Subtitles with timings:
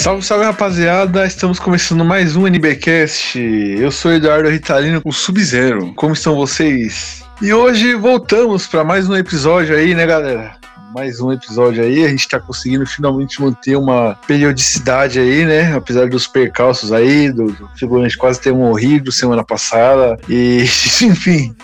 [0.00, 3.38] Salve, salve rapaziada, estamos começando mais um NBcast.
[3.38, 5.92] Eu sou Eduardo Ritalino, o Sub-Zero.
[5.92, 7.22] Como estão vocês?
[7.42, 10.58] E hoje voltamos para mais um episódio aí, né, galera?
[10.94, 12.04] mais um episódio aí.
[12.04, 15.74] A gente tá conseguindo finalmente manter uma periodicidade aí, né?
[15.74, 20.18] Apesar dos percalços aí, do, do figurante quase ter morrido semana passada.
[20.28, 20.64] E,
[21.02, 21.54] enfim.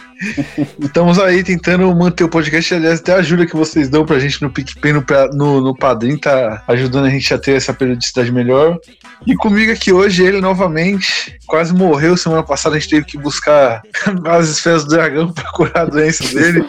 [0.80, 2.74] Estamos aí tentando manter o podcast.
[2.74, 6.16] Aliás, até a ajuda que vocês dão pra gente no PicPay, no, no, no Padrim,
[6.16, 8.78] tá ajudando a gente a ter essa periodicidade melhor.
[9.26, 12.76] E comigo aqui hoje, ele novamente, quase morreu semana passada.
[12.76, 13.82] A gente teve que buscar
[14.26, 16.64] as esferas do dragão pra curar a doença dele.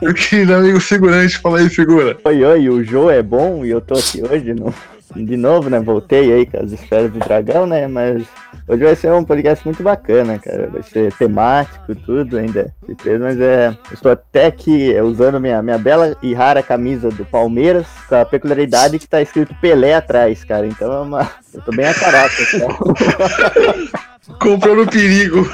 [0.00, 2.16] Meu querido amigo figurante, fala aí, figura.
[2.24, 4.74] Oi, oi, o Joe é bom e eu tô aqui hoje no,
[5.14, 5.80] de novo, né?
[5.80, 7.86] Voltei aí com as esferas do dragão, né?
[7.86, 8.24] Mas
[8.68, 10.68] hoje vai ser um podcast muito bacana, cara.
[10.70, 12.72] Vai ser temático, tudo ainda.
[13.20, 13.76] Mas é.
[13.92, 18.98] Estou até aqui usando minha, minha bela e rara camisa do Palmeiras, com a peculiaridade
[18.98, 20.66] que tá escrito Pelé atrás, cara.
[20.66, 21.30] Então é uma.
[21.52, 24.12] Eu tô bem a caráter, cara.
[24.40, 25.48] Comprou no perigo.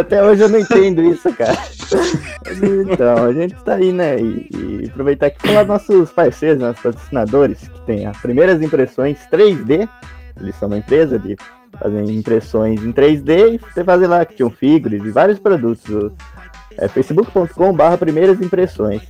[0.00, 1.56] Até hoje eu não entendo isso, cara.
[2.90, 4.20] Então, a gente tá aí, né?
[4.20, 9.18] E, e aproveitar aqui falar dos nossos parceiros, nossos patrocinadores, que tem as primeiras impressões
[9.32, 9.88] 3D.
[10.40, 11.36] Eles são uma empresa de
[11.78, 16.12] fazer impressões em 3D e você fazer lá que tinham figures e vários produtos.
[16.76, 19.02] É facebook.com/barra primeiras impressões.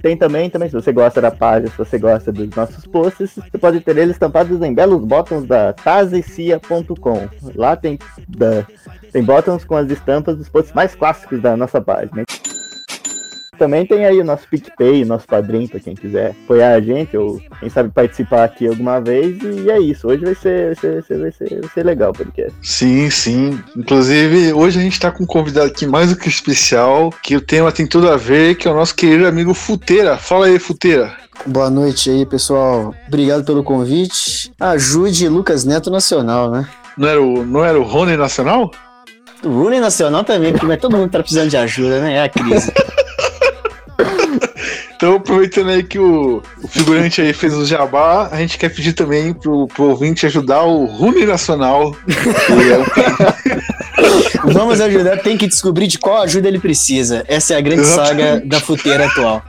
[0.00, 3.58] Tem também, também, se você gosta da página, se você gosta dos nossos posts, você
[3.58, 7.28] pode ter eles estampados em belos botões da tazecia.com.
[7.54, 8.64] Lá tem, da,
[9.16, 12.22] tem botões com as estampas dos posts mais clássicos da nossa página.
[13.58, 17.16] Também tem aí o nosso PicPay, o nosso padrinho, para quem quiser apoiar a gente,
[17.16, 19.38] ou quem sabe participar aqui alguma vez.
[19.42, 20.06] E é isso.
[20.06, 22.52] Hoje vai ser, vai ser, vai ser, vai ser legal o podcast.
[22.60, 23.58] Sim, sim.
[23.74, 27.40] Inclusive, hoje a gente está com um convidado aqui mais do que especial, que o
[27.40, 30.18] tema tem tudo a ver, que é o nosso querido amigo Futeira.
[30.18, 31.16] Fala aí, Futeira.
[31.46, 32.94] Boa noite aí, pessoal.
[33.08, 34.52] Obrigado pelo convite.
[34.60, 36.68] Ajude Lucas Neto Nacional, né?
[36.98, 38.70] Não era o, não era o Rony Nacional?
[39.44, 42.14] O Rony Nacional também, porque todo mundo tá precisando de ajuda, né?
[42.14, 42.72] É a crise.
[44.96, 48.94] Então, aproveitando aí que o, o, figurante aí fez o jabá, a gente quer pedir
[48.94, 51.94] também pro, pro ouvinte ajudar o Rune Nacional.
[54.42, 57.22] Vamos ajudar, tem que descobrir de qual ajuda ele precisa.
[57.28, 58.24] Essa é a grande Exatamente.
[58.24, 59.42] saga da futeira atual.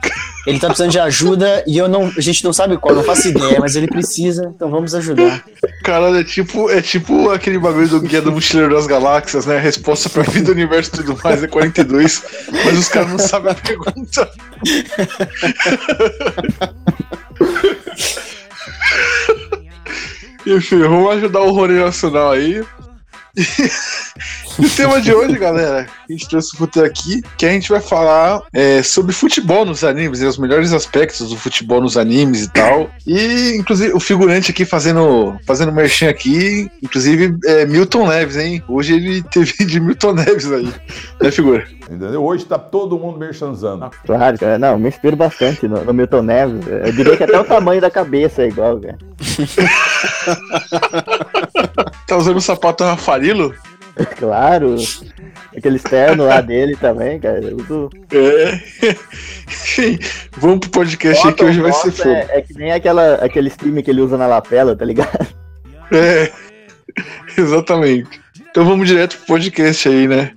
[0.46, 3.28] Ele tá precisando de ajuda e eu não, a gente não sabe qual, não faço
[3.28, 5.44] ideia, mas ele precisa, então vamos ajudar.
[5.82, 9.56] Caralho, é tipo, é tipo aquele bagulho do Guia do Mochileiro das Galáxias, né?
[9.56, 12.22] A resposta pra vida universo e tudo mais é 42,
[12.64, 14.30] mas os caras não sabem a pergunta.
[20.46, 22.64] Enfim, vamos ajudar o Rony Nacional aí.
[24.66, 28.42] o tema de hoje, galera, a gente trouxe o aqui, que a gente vai falar
[28.52, 32.90] é, sobre futebol nos animes, e os melhores aspectos do futebol nos animes e tal.
[33.06, 38.60] E, inclusive, o figurante aqui fazendo, fazendo merchan aqui, inclusive, é Milton Neves, hein?
[38.68, 40.72] Hoje ele teve de Milton Neves aí,
[41.20, 41.64] né, figura?
[41.88, 42.24] Entendeu?
[42.24, 43.90] Hoje tá todo mundo merchanzando.
[44.04, 44.58] Claro, cara.
[44.58, 46.66] Não, me inspiro bastante no, no Milton Neves.
[46.66, 48.98] Eu diria que até o tamanho da cabeça é igual, cara.
[52.06, 53.54] tá usando o sapato Rafarilo?
[54.16, 54.76] Claro.
[55.56, 57.40] Aquele externo lá dele também, cara.
[57.54, 57.90] Uso...
[58.12, 58.54] É.
[59.46, 59.98] Enfim,
[60.36, 62.10] vamos pro podcast aqui que hoje vai ser fogo.
[62.10, 65.26] É, é, que nem aquela, aquele stream que ele usa na lapela, tá ligado?
[65.92, 66.30] É,
[67.36, 68.20] exatamente.
[68.50, 70.32] Então vamos direto pro podcast aí, né?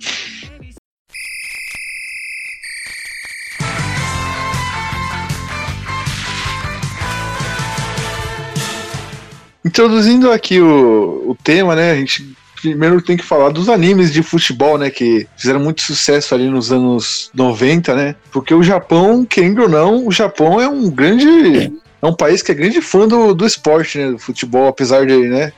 [9.64, 11.92] Introduzindo aqui o, o tema, né?
[11.92, 14.88] A gente primeiro tem que falar dos animes de futebol, né?
[14.88, 18.14] Que fizeram muito sucesso ali nos anos 90, né?
[18.30, 21.72] Porque o Japão, querendo ou não, o Japão é um grande.
[22.00, 24.12] É um país que é grande fã do, do esporte, né?
[24.12, 25.52] Do futebol, apesar de, né?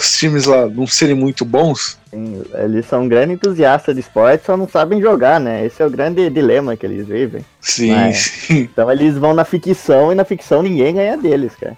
[0.00, 1.98] Os times lá não serem muito bons.
[2.10, 5.64] Sim, eles são grandes entusiastas de esporte, só não sabem jogar, né?
[5.64, 7.44] Esse é o grande dilema que eles vivem.
[7.60, 8.60] Sim, Mas, sim.
[8.60, 11.76] Então eles vão na ficção e na ficção ninguém ganha deles, cara.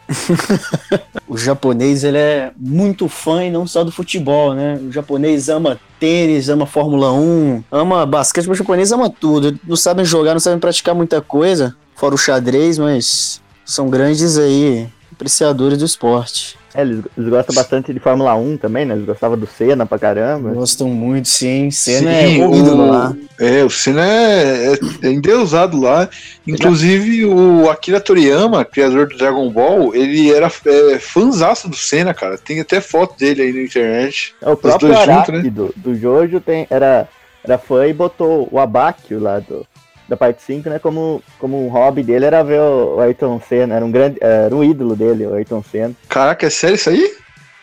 [1.26, 4.78] o japonês, ele é muito fã e não só do futebol, né?
[4.82, 9.58] O japonês ama tênis, ama Fórmula 1, ama basquete, mas o japonês ama tudo.
[9.66, 14.88] Não sabem jogar, não sabem praticar muita coisa, fora o xadrez, mas são grandes aí
[15.12, 16.57] apreciadores do esporte.
[16.78, 18.94] É, eles, eles, gostam bastante de Fórmula 1 também, né?
[18.94, 20.52] Eles gostavam do Senna pra caramba.
[20.52, 21.72] Gostam muito, sim.
[21.72, 23.16] Senna sim, é o ídolo lá.
[23.36, 26.08] É, o Senna é, é, é endeusado lá.
[26.46, 32.38] Inclusive, o Akira Toriyama, criador do Dragon Ball, ele era é, fãzaço do Senna, cara.
[32.38, 34.36] Tem até foto dele aí na internet.
[34.40, 35.50] É, o próprio dois Araki, juntos, né?
[35.50, 37.08] do, do Jojo tem, era,
[37.42, 39.66] era fã e botou o Abakio lá do,
[40.08, 40.78] da parte 5, né?
[40.78, 44.64] Como, como um hobby dele era ver o, Ayrton Senna, era um grande, era um
[44.64, 45.94] ídolo dele, o Ayrton Senna.
[46.08, 47.14] Caraca, é sério isso aí?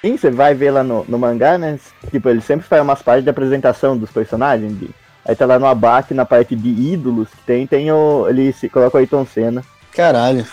[0.02, 1.80] Sim, você vai ver lá no, no mangá, né?
[2.12, 4.78] Tipo, ele sempre faz umas partes de apresentação dos personagens.
[4.78, 4.90] De,
[5.26, 8.28] aí tá lá no abaque, na parte de ídolos que tem, tem o.
[8.30, 9.64] Ele se coloca o Ayrton Senna.
[9.92, 10.46] Caralho.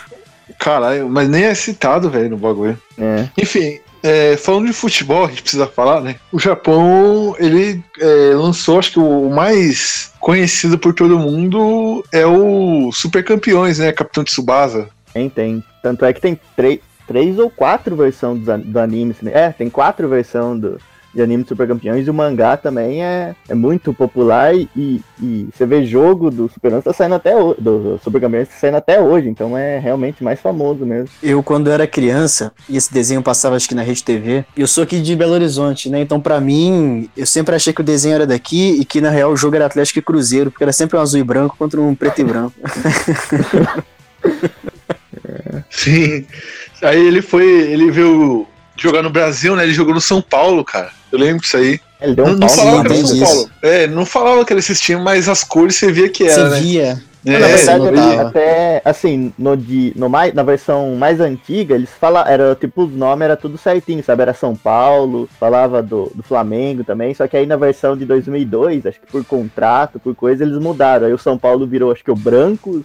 [0.57, 2.77] Caralho, mas nem é citado, velho, no bagulho.
[2.97, 3.27] É.
[3.37, 6.17] Enfim, é, falando de futebol, a gente precisa falar, né?
[6.31, 12.91] O Japão, ele é, lançou, acho que o mais conhecido por todo mundo é o
[12.91, 13.93] Super Campeões, né?
[13.93, 14.89] Capitão Tsubasa.
[15.13, 15.63] Tem, tem.
[15.81, 19.15] Tanto é que tem três, três ou quatro versões do, do anime.
[19.27, 20.79] É, tem quatro versões do,
[21.13, 25.47] de anime de Super Campeões e o mangá também é, é muito popular e, e
[25.53, 28.99] você vê jogo do Super tá saindo até hoje, do Super Campeões tá saindo até
[28.99, 31.09] hoje, então é realmente mais famoso mesmo.
[31.21, 34.83] Eu, quando era criança, e esse desenho passava acho que na Rede TV, eu sou
[34.83, 36.01] aqui de Belo Horizonte, né?
[36.01, 39.31] Então, pra mim, eu sempre achei que o desenho era daqui e que na real
[39.31, 41.93] o jogo era Atlético e Cruzeiro, porque era sempre um azul e branco contra um
[41.95, 42.53] preto e branco.
[45.69, 46.25] Sim.
[46.81, 47.45] Aí ele foi.
[47.45, 48.47] Ele veio
[48.77, 49.63] jogar no Brasil, né?
[49.63, 50.91] Ele jogou no São Paulo, cara.
[51.11, 51.79] Eu lembro disso aí.
[52.01, 53.19] Ele deu um não, não falava que era São.
[53.19, 53.49] Paulo.
[53.61, 56.49] É, não falava que era esse time, mas as cores você via que era, Você
[56.49, 56.59] né?
[56.59, 57.03] via.
[57.25, 58.19] É, na verdade.
[58.19, 62.93] Até, assim, no de, no mais, na versão mais antiga, eles falavam, era tipo, os
[62.93, 64.23] nomes era tudo certinho, sabe?
[64.23, 68.85] Era São Paulo, falava do, do Flamengo também, só que aí na versão de 2002,
[68.85, 71.07] acho que por contrato, por coisa, eles mudaram.
[71.07, 72.83] Aí o São Paulo virou, acho que o branco,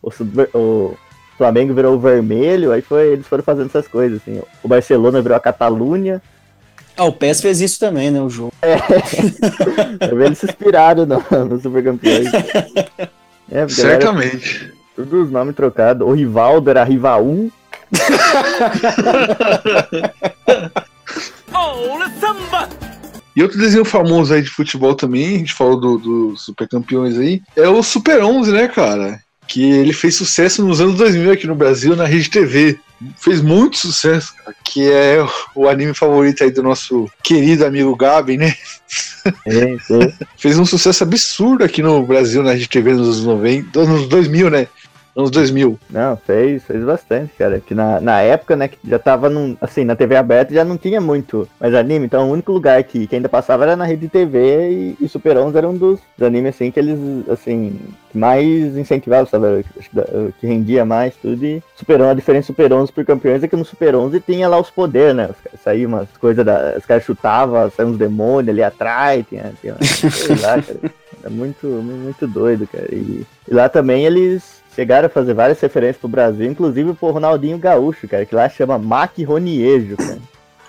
[0.00, 0.10] o,
[0.56, 0.96] o
[1.40, 4.42] Flamengo virou o vermelho, aí foi, eles foram fazendo essas coisas, assim.
[4.62, 6.20] O Barcelona virou a Catalunha,
[6.96, 8.20] Ah, o PES fez isso também, né?
[8.20, 8.52] O jogo.
[8.60, 12.26] aí eles se inspiraram no, no Super Campeões.
[13.50, 14.70] É, porque era Certamente.
[14.94, 16.06] todos os nomes trocados.
[16.06, 17.50] O Rivaldo era Rival 1,
[23.34, 27.16] E outro desenho famoso aí de futebol também, a gente falou do, do Super Campeões
[27.18, 29.20] aí, é o Super 11, né, cara?
[29.50, 32.78] Que ele fez sucesso nos anos 2000 aqui no Brasil, na Rede TV.
[33.18, 35.18] Fez muito sucesso, cara, que é
[35.56, 38.54] o anime favorito aí do nosso querido amigo Gabi, né?
[39.44, 40.12] É, sim.
[40.38, 44.50] Fez um sucesso absurdo aqui no Brasil, na Rede TV nos anos 90, nos 2000,
[44.50, 44.68] né?
[45.16, 45.78] Anos 2000.
[45.90, 47.60] Não, fez, fez bastante, cara.
[47.60, 50.76] Que na, na época, né, que já tava num, assim, na TV aberta já não
[50.76, 54.08] tinha muito mais anime, então o único lugar que, que ainda passava era na rede
[54.08, 56.98] TV e, e Super 11 era um dos, dos animes, assim, que eles,
[57.28, 57.78] assim,
[58.10, 59.64] que mais incentivavam, sabe,
[60.38, 63.56] que rendia mais tudo e Super 11, a diferença Super 11 por campeões é que
[63.56, 66.86] no Super 11 tinha lá os poderes, né, os caras- saía umas coisas, da, os
[66.86, 70.78] caras chutavam, saíam uns demônios ali atrás, tinha, tinha sei lá, cara.
[71.22, 72.86] Era muito, muito doido, cara.
[72.90, 77.58] E, e lá também eles chegaram a fazer várias referências pro Brasil, inclusive pro Ronaldinho
[77.58, 80.18] Gaúcho, cara, que lá chama Mac Roniejo, cara.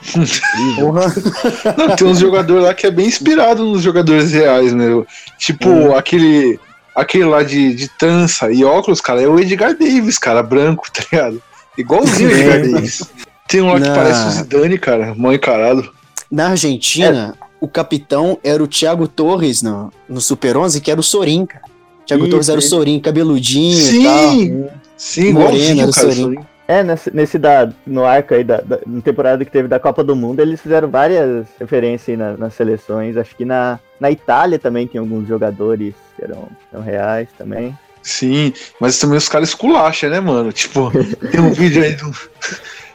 [1.77, 5.05] Não, tem uns jogadores lá que é bem inspirado nos jogadores reais, meu.
[5.37, 5.95] Tipo, Hum.
[5.95, 6.59] aquele.
[6.93, 11.01] Aquele lá de, de trança e óculos, cara, é o Edgar Davis, cara, branco, tá
[11.09, 11.41] ligado?
[11.77, 13.01] Igualzinho o Edgar Davis.
[13.47, 13.95] Tem um lá que Não.
[13.95, 15.89] parece o Zidane, cara, mal encarado.
[16.29, 21.03] Na Argentina, o capitão era o Thiago Torres no, no Super 11, que era o
[21.03, 21.63] Sorin, cara.
[22.05, 22.61] Thiago Isso, Torres era o.
[22.61, 24.29] Sorin, cabeludinho e tal.
[24.31, 24.65] Sim!
[24.97, 26.11] Sim, Moreno, era cara.
[26.13, 26.35] Sorin.
[26.67, 30.03] É, nesse, nesse da, no arco aí, da, da na temporada que teve da Copa
[30.03, 33.17] do Mundo, eles fizeram várias referências aí na- nas seleções.
[33.17, 37.77] Acho que na, na Itália também tem alguns jogadores que eram, eram reais também.
[38.01, 40.51] Sim, mas também os caras esculacham, né, mano?
[40.53, 40.91] Tipo,
[41.29, 42.09] tem um vídeo aí do,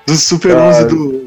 [0.06, 0.68] do Super Ah.
[0.68, 1.25] 11 do.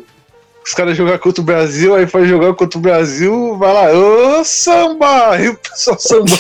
[0.66, 4.44] Os caras jogar contra o Brasil, aí vai jogar contra o Brasil, vai lá, ô
[4.44, 5.40] samba!
[5.40, 6.38] E o pessoal sambando,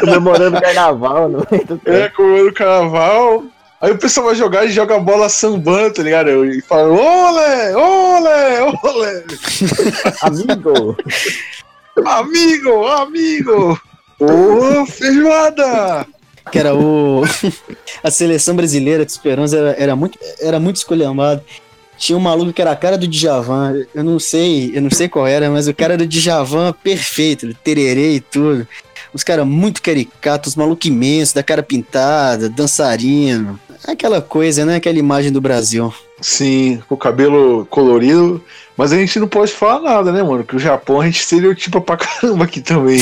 [0.00, 3.44] Comemorando o carnaval do é, comendo carnaval.
[3.80, 6.44] Aí o pessoal vai jogar e joga a bola sambando, tá ligado?
[6.46, 9.24] E fala, olé, olé, olé,
[10.22, 10.96] Amigo!
[12.04, 13.80] amigo, amigo!
[14.18, 16.04] Ô, feijoada!
[16.50, 17.22] Que era o.
[18.02, 21.42] a seleção brasileira de Esperança era, era muito, era muito esculhambado.
[21.98, 23.84] Tinha um maluco que era a cara do Djavan.
[23.92, 28.14] Eu não sei, eu não sei qual era, mas o cara do Djavan perfeito, tererê
[28.14, 28.66] e tudo.
[29.12, 33.58] Os caras muito caricatos, maluco imenso, da cara pintada, dançarino.
[33.86, 34.76] Aquela coisa, né?
[34.76, 35.92] Aquela imagem do Brasil.
[36.20, 38.42] Sim, com o cabelo colorido.
[38.76, 40.44] Mas a gente não pode falar nada, né, mano?
[40.44, 43.00] Que o Japão a gente estereotipa pra caramba aqui também.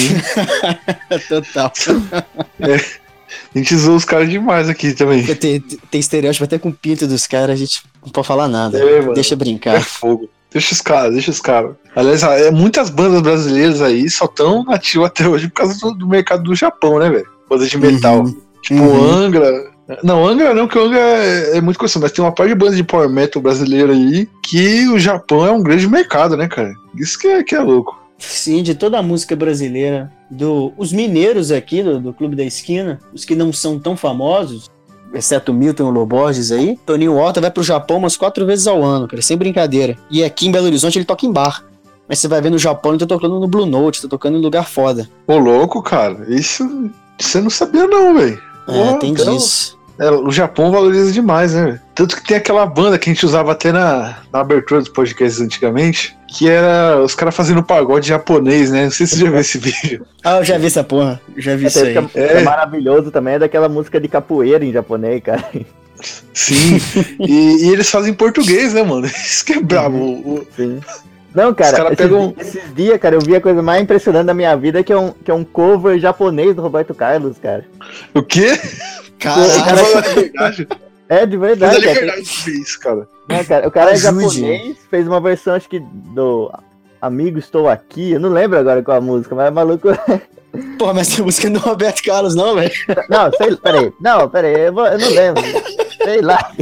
[1.29, 1.71] Total.
[3.55, 5.25] A gente zoa os caras demais aqui também.
[5.35, 8.79] Tem, tem estereótipo até com o pinto dos caras, a gente não pode falar nada.
[8.79, 9.15] É, mano.
[9.15, 9.81] Deixa É brincar.
[9.83, 10.29] fogo.
[10.53, 11.75] Deixa os caras, deixa os caras.
[11.95, 16.07] Aliás, é, muitas bandas brasileiras aí só tão nativas até hoje por causa do, do
[16.09, 17.27] mercado do Japão, né, velho?
[17.49, 18.21] Bandas de metal.
[18.21, 18.41] Uhum.
[18.63, 19.11] Tipo, Uhum.
[19.11, 19.71] Angra.
[20.03, 22.55] Não, Angra não, que o Angra é, é muito conhecido, mas tem uma parte de
[22.59, 26.73] bandas de power metal brasileira aí que o Japão é um grande mercado, né, cara?
[26.97, 27.97] Isso que é, que é louco.
[28.19, 30.11] Sim, de toda a música brasileira.
[30.31, 34.71] Do os mineiros aqui do, do Clube da Esquina, os que não são tão famosos,
[35.15, 39.07] exceto o Milton Loborges aí, Toninho Horta vai pro Japão umas quatro vezes ao ano,
[39.09, 39.97] cara, sem brincadeira.
[40.11, 41.65] E aqui em Belo Horizonte ele toca em bar.
[42.09, 44.41] Mas você vai ver no Japão, ele tá tocando no Blue Note, tá tocando em
[44.41, 45.09] lugar foda.
[45.27, 46.25] Ô, louco, cara.
[46.29, 48.41] Isso você não sabia, não, velho.
[48.69, 49.76] É, tem então- disso.
[49.99, 51.81] É, o Japão valoriza demais, né?
[51.95, 55.41] Tanto que tem aquela banda que a gente usava até na, na abertura dos podcasts
[55.41, 58.85] antigamente, que era os caras fazendo pagode japonês, né?
[58.85, 60.07] Não sei se você já viu esse vídeo.
[60.23, 61.19] Ah, eu já vi essa porra.
[61.37, 61.95] Já vi isso Até aí.
[61.95, 65.43] fica, fica maravilhoso também é daquela música de capoeira em japonês, cara.
[66.35, 66.79] Sim.
[67.21, 69.07] e, e eles fazem em português, né, mano?
[69.09, 69.97] Isso que é brabo.
[69.97, 70.79] O- o- Sim.
[71.35, 74.33] Não, cara, cara esses, pegam- esses dias, cara, eu vi a coisa mais impressionante da
[74.35, 77.65] minha vida, que é um, que é um cover japonês do Roberto Carlos, cara.
[78.15, 78.59] O quê?
[79.19, 79.65] Caralho.
[79.65, 80.69] Cara, fala de verdade.
[81.09, 82.01] É de Mas verdade, é de cara.
[82.01, 83.09] verdade que isso, cara.
[83.29, 84.03] Não, cara, o cara é Ajude.
[84.41, 86.53] japonês, fez uma versão, acho que do
[87.01, 89.89] Amigo Estou Aqui, eu não lembro agora qual a música, mas é maluco.
[90.79, 92.73] Porra, mas essa música não é do Roberto Carlos, não, velho.
[93.11, 95.43] Não, sei, peraí, não, peraí, eu, vou- eu não lembro.
[96.07, 96.53] Sei lá.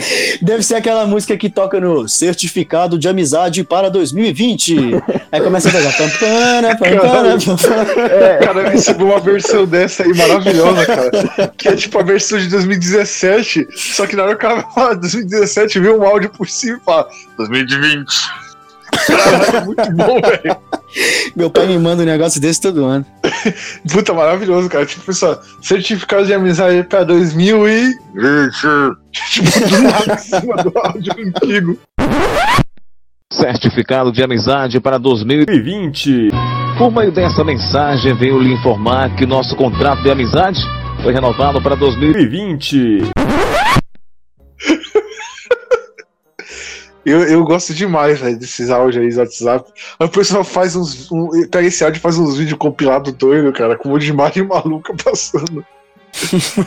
[0.41, 5.03] Deve ser aquela música que toca no Certificado de Amizade para 2020.
[5.31, 5.93] Aí começa a pegar.
[5.93, 8.03] Pampana, pampana, pampana.
[8.11, 11.53] É, Cara, eu recebi uma versão dessa aí maravilhosa, cara.
[11.59, 14.97] Que é tipo a versão de 2017, só que na hora que o cara fala
[14.97, 18.44] 2017, viu um áudio por cima e fala 2020.
[19.07, 20.57] Caralho, é muito bom, velho.
[21.35, 23.05] Meu pai me manda um negócio desse todo ano.
[23.91, 24.87] Puta, maravilhoso, cara.
[24.87, 27.99] Tipo, pessoal, certificado de amizade pra 2020.
[29.13, 31.79] Tipo, do nada em cima do áudio antigo.
[33.33, 36.29] Certificado de amizade para 2020.
[36.79, 40.61] Por meio dessa mensagem, venho lhe informar que nosso contrato de amizade
[41.03, 43.11] foi renovado para 2020.
[47.05, 49.71] Eu, eu gosto demais, velho, desses áudios aí do WhatsApp.
[49.99, 51.11] Aí o pessoal faz uns.
[51.13, 54.11] Um, pega esse áudio e faz uns vídeos compilados doido, cara, com um monte de
[54.11, 55.65] imagem maluca passando.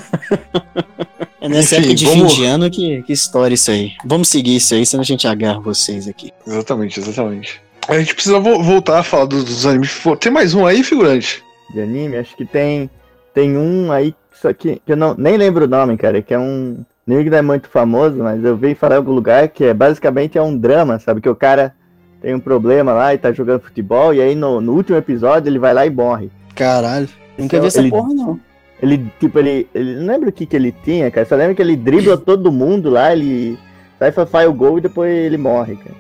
[1.40, 3.92] É nessa Enfim, época de vamos- fim de ano que, que história isso aí.
[4.04, 6.32] Vamos seguir isso aí, senão a gente agarra vocês aqui.
[6.46, 7.62] Exatamente, exatamente.
[7.88, 10.02] A gente precisa vo- voltar a falar dos, dos animes.
[10.20, 11.44] Tem mais um aí, figurante?
[11.74, 12.90] de anime, acho que tem
[13.34, 16.40] tem um aí isso aqui que eu não nem lembro o nome, cara, que é
[16.40, 16.84] um
[17.24, 20.38] que não é muito famoso, mas eu vi falar em algum lugar que é basicamente
[20.38, 21.74] é um drama, sabe que o cara
[22.22, 25.60] tem um problema lá e tá jogando futebol e aí no, no último episódio ele
[25.60, 26.30] vai lá e morre.
[26.56, 27.08] Caralho.
[27.38, 28.40] Nunca Então, vi essa ele- porra, não.
[28.82, 31.62] Ele tipo ele, ele não lembro o que que ele tinha, cara, só lembro que
[31.62, 33.58] ele dribla todo mundo lá, ele
[33.98, 35.96] sai fa- faz o gol e depois ele morre, cara.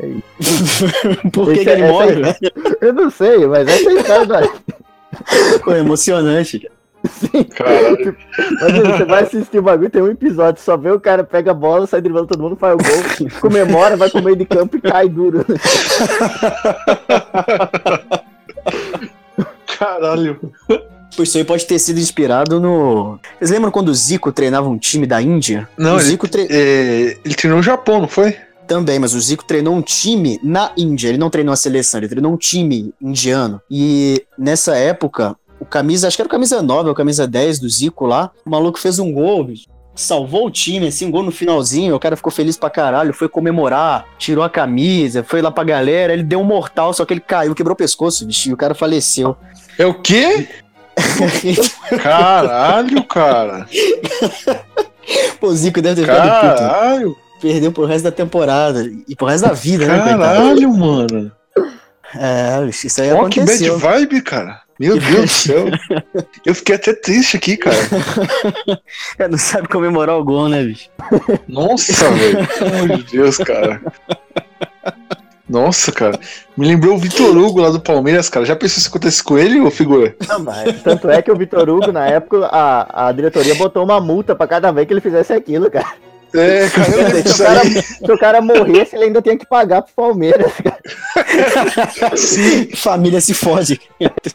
[1.32, 2.36] Por que, Esse que é- ele essa morre, velho?
[2.80, 4.52] Eu não sei, mas essa é a história do anime.
[5.64, 5.82] Pô, é
[7.04, 7.50] emocionante.
[7.56, 8.16] Caralho.
[8.60, 11.54] Mas você vai assistir o bagulho, tem um episódio, só vê o cara pega a
[11.54, 14.80] bola, sai driblando todo mundo, faz o gol, comemora, vai pro meio de campo e
[14.80, 15.44] cai duro.
[19.78, 20.38] Caralho.
[21.16, 23.18] Pô, isso aí pode ter sido inspirado no.
[23.38, 25.68] Vocês lembram quando o Zico treinava um time da Índia?
[25.76, 26.46] Não, o ele- Zico tre...
[26.50, 28.36] É, ele treinou no Japão, não foi?
[28.66, 31.08] também, mas o Zico treinou um time na Índia.
[31.08, 33.60] Ele não treinou a seleção, ele treinou um time indiano.
[33.68, 37.68] E nessa época, o camisa, acho que era o camisa 9 ou camisa 10 do
[37.68, 41.30] Zico lá, o maluco fez um gol, bicho, salvou o time, assim, um gol no
[41.30, 45.62] finalzinho, o cara ficou feliz pra caralho, foi comemorar, tirou a camisa, foi lá pra
[45.62, 48.56] galera, ele deu um mortal, só que ele caiu, quebrou o pescoço, bicho, e o
[48.56, 49.36] cara faleceu.
[49.78, 50.48] É o quê?
[52.02, 53.66] Caralho, cara.
[55.40, 56.62] Pô, o Zico deve ter ficado puto.
[56.62, 57.16] Caralho.
[57.40, 60.18] Perdeu pro resto da temporada e pro resto da vida, né, coitado?
[60.18, 61.32] Caralho, mano.
[62.14, 63.78] É, isso aí Ó, que bad aconteceu.
[63.78, 64.60] vibe, cara.
[64.80, 65.66] Meu Que Deus do céu.
[66.46, 67.76] Eu fiquei até triste aqui, cara.
[69.18, 70.88] É, Não sabe comemorar o gol, né, bicho?
[71.46, 72.48] Nossa, velho.
[72.48, 73.82] Pelo amor de Deus, cara.
[75.46, 76.18] Nossa, cara.
[76.56, 78.46] Me lembrou o Vitor Hugo lá do Palmeiras, cara.
[78.46, 80.16] Já pensou se acontece com ele, ô figura?
[80.26, 84.00] Não, mas tanto é que o Vitor Hugo, na época, a, a diretoria botou uma
[84.00, 85.92] multa pra cada vez que ele fizesse aquilo, cara.
[86.34, 89.92] É, cara, Se o cara, se o cara morresse, ele ainda tinha que pagar pro
[89.94, 90.52] Palmeiras.
[92.16, 93.80] Sim, Família se fode.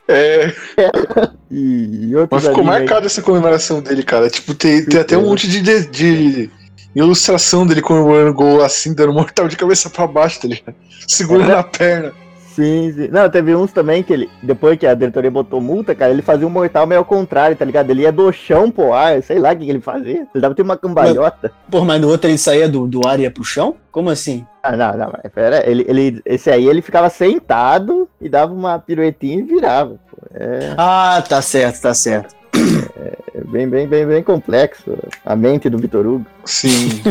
[0.07, 0.53] é.
[1.49, 2.79] E, e outros Mas ficou aí.
[2.79, 4.29] marcada essa comemoração dele, cara.
[4.29, 6.49] Tipo, tem, tem até um monte de, de, de
[6.95, 10.75] ilustração dele comemorando gol assim, dando mortal de cabeça pra baixo, tá ligado?
[11.07, 12.13] Segurando a perna.
[12.55, 13.07] Sim, sim.
[13.11, 16.47] Não, teve uns também que ele, depois que a diretoria botou multa, cara, ele fazia
[16.47, 17.89] um mortal meio ao contrário, tá ligado?
[17.89, 20.25] Ele ia do chão pro ar, sei lá o que, que ele fazia.
[20.33, 21.51] Ele dava tipo uma cambalhota.
[21.69, 23.75] Pô, mas no outro ele saía do, do ar e ia pro chão?
[23.91, 24.45] Como assim?
[24.63, 28.79] Ah, não, não, mas pera, ele, ele, esse aí ele ficava sentado e dava uma
[28.79, 29.99] piruetinha e virava.
[30.09, 30.17] Pô.
[30.33, 32.33] É, Ah, tá certo, tá certo.
[32.55, 36.25] é bem, bem, bem, bem complexo a mente do Vitor Hugo.
[36.45, 37.01] Sim.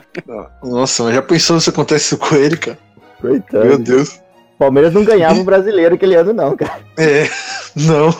[0.64, 2.78] Nossa, mas já pensou se acontece com ele, cara?
[3.20, 3.66] Coitado.
[3.66, 4.20] Meu Deus.
[4.58, 6.80] Palmeiras não ganhava o brasileiro aquele ano, não, cara.
[6.98, 7.28] É.
[7.74, 8.14] Não.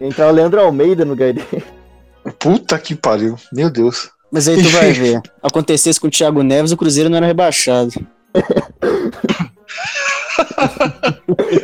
[0.00, 1.62] Entrar o Leandro Almeida no lugar dele.
[2.38, 3.36] Puta que pariu.
[3.52, 4.10] Meu Deus.
[4.30, 5.20] Mas aí tu vai ver.
[5.42, 7.92] Acontecesse com o Thiago Neves, o Cruzeiro não era rebaixado.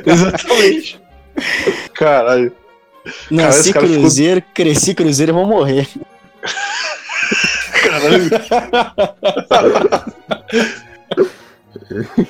[0.07, 1.01] Exatamente.
[1.95, 2.53] Caralho.
[3.31, 5.87] Nasci cara ficou- Cruzeiro, cresci Cruzeiro e vou morrer.
[7.83, 8.31] Caralho.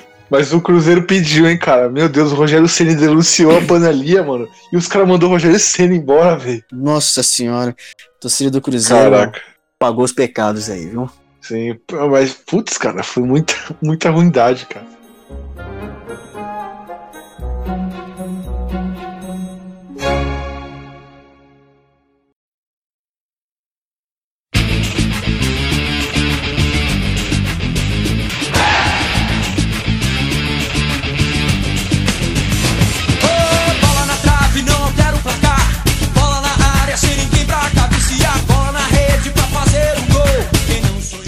[0.29, 1.89] Mas o Cruzeiro pediu, hein, cara.
[1.89, 4.47] Meu Deus, o Rogério Ceni denunciou a panelinha, mano.
[4.71, 6.63] E os caras mandou o Rogério Ceni embora, velho.
[6.71, 7.75] Nossa senhora.
[8.19, 9.41] Torcida do Cruzeiro Caraca.
[9.77, 11.09] pagou os pecados aí, viu?
[11.41, 11.77] Sim,
[12.09, 14.94] mas, putz, cara, foi muita, muita ruindade, cara.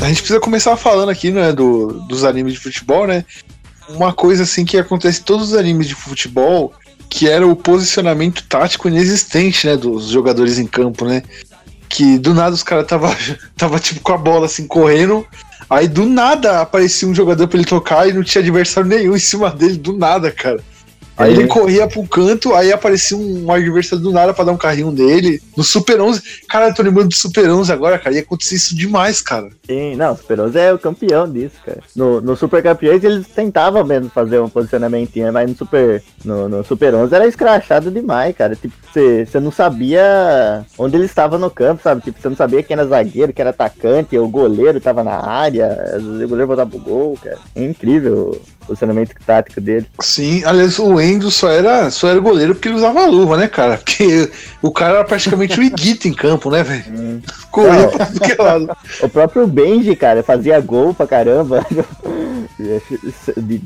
[0.08, 3.26] A gente precisa começar falando aqui, né, do, dos animes de futebol, né?
[3.90, 6.72] Uma coisa assim que acontece em todos os animes de futebol,
[7.10, 11.24] que era o posicionamento tático inexistente, né, dos jogadores em campo, né?
[11.90, 13.14] Que do nada os caras tava,
[13.58, 15.28] tava tipo com a bola assim correndo,
[15.70, 19.20] aí do nada aparecia um jogador pra ele tocar e não tinha adversário nenhum em
[19.20, 20.64] cima dele, do nada, cara.
[21.18, 21.34] Aí É.
[21.38, 25.42] ele corria pro canto, aí aparecia um adversário do nada pra dar um carrinho nele.
[25.56, 28.76] No Super 11, cara, eu tô lembrando do Super 11 agora, cara, ia acontecer isso
[28.76, 29.50] demais, cara.
[29.66, 31.80] Sim, não, o Super 11 é o campeão disso, cara.
[31.96, 36.64] No, no Super Campeões eles tentavam mesmo fazer um posicionamentinho, mas no Super, no, no
[36.64, 38.56] Super 11 era escrachado demais, cara.
[38.56, 42.02] Tipo, você não sabia onde ele estava no campo, sabe?
[42.02, 45.96] Tipo, você não sabia quem era zagueiro, quem era atacante, o goleiro tava na área,
[45.98, 47.38] o goleiro voltava pro gol, cara.
[47.56, 49.88] É incrível posicionamento tático dele.
[50.00, 53.78] Sim, aliás, o Endo só era, só era goleiro porque ele usava luva, né, cara?
[53.78, 54.30] Porque
[54.62, 57.22] o cara era praticamente o Iguita em campo, né, velho?
[57.52, 57.90] Corria Não.
[57.90, 58.78] pra que lado.
[59.02, 61.66] O próprio Benji, cara, fazia gol pra caramba.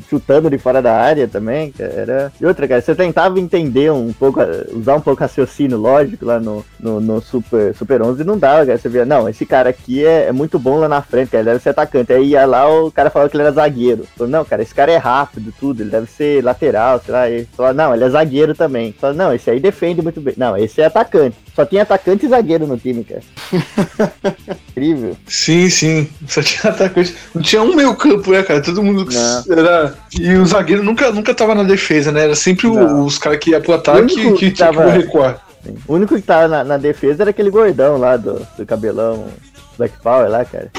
[0.09, 1.91] chutando de fora da área também, cara.
[1.91, 2.33] Era...
[2.39, 4.39] E outra, cara, você tentava entender um pouco,
[4.73, 8.65] usar um pouco raciocínio lógico lá no, no, no Super, Super 11 e não dava,
[8.65, 8.77] cara.
[8.77, 11.51] Você via, não, esse cara aqui é, é muito bom lá na frente, cara, ele
[11.51, 12.13] deve ser atacante.
[12.13, 14.05] Aí ia lá, o cara falava que ele era zagueiro.
[14.17, 17.29] Falou, não, cara, esse cara é rápido, tudo, ele deve ser lateral, sei lá.
[17.29, 18.93] E falou, não, ele é zagueiro também.
[18.99, 20.33] Falou, não, esse aí defende muito bem.
[20.37, 21.35] Não, esse é atacante.
[21.55, 23.21] Só tinha atacante e zagueiro no time, cara.
[24.71, 25.17] Incrível.
[25.27, 26.09] Sim, sim.
[26.27, 27.15] Só tinha atacante.
[27.33, 28.61] Não tinha um meio campo, né, cara?
[28.61, 29.57] Todo mundo Não.
[29.57, 29.93] era.
[30.19, 32.23] E o zagueiro nunca, nunca tava na defesa, né?
[32.25, 34.89] Era sempre o- os caras que iam pro ataque único que que tinha que tava-
[34.91, 35.41] recuar.
[35.63, 35.75] Sim.
[35.87, 39.27] O único que tava na, na defesa era aquele gordão lá do, do cabelão
[39.77, 40.71] Black Power lá, cara.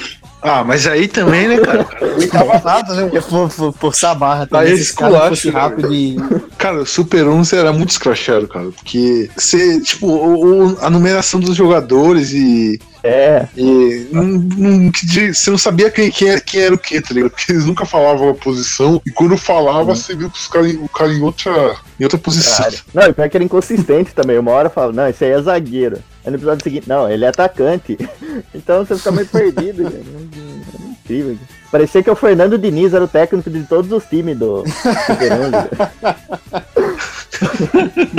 [0.42, 1.84] Ah, mas aí também, né, cara?
[2.02, 3.20] Cara não tava nada, né?
[3.20, 4.72] For, for, forçar a barra também.
[4.72, 6.16] esse Se esse cara fosse né, rápido e.
[6.58, 8.70] Cara, o Super 11 era muito escrachado, cara.
[8.70, 12.80] Porque você, tipo, o- o- a numeração dos jogadores e.
[13.04, 14.92] É, e não, não-
[15.32, 17.30] você não sabia quem, quem, era, quem era o que, tá ligado?
[17.30, 19.00] Porque eles nunca falavam a posição.
[19.06, 22.64] E quando falava, você viu que os caras o cara em outra, em outra posição.
[22.64, 22.74] cara.
[22.94, 24.38] Não, e pior que era inconsistente também.
[24.38, 25.98] Uma hora fala, não, esse aí é zagueiro.
[26.24, 27.98] Aí no episódio seguinte, não, ele é atacante.
[28.54, 29.86] Então você fica meio perdido.
[29.86, 31.38] É Incrível.
[31.70, 34.64] Parecia que o Fernando Diniz era o técnico de todos os times do
[35.06, 35.50] Super 11.
[35.76, 36.64] cara.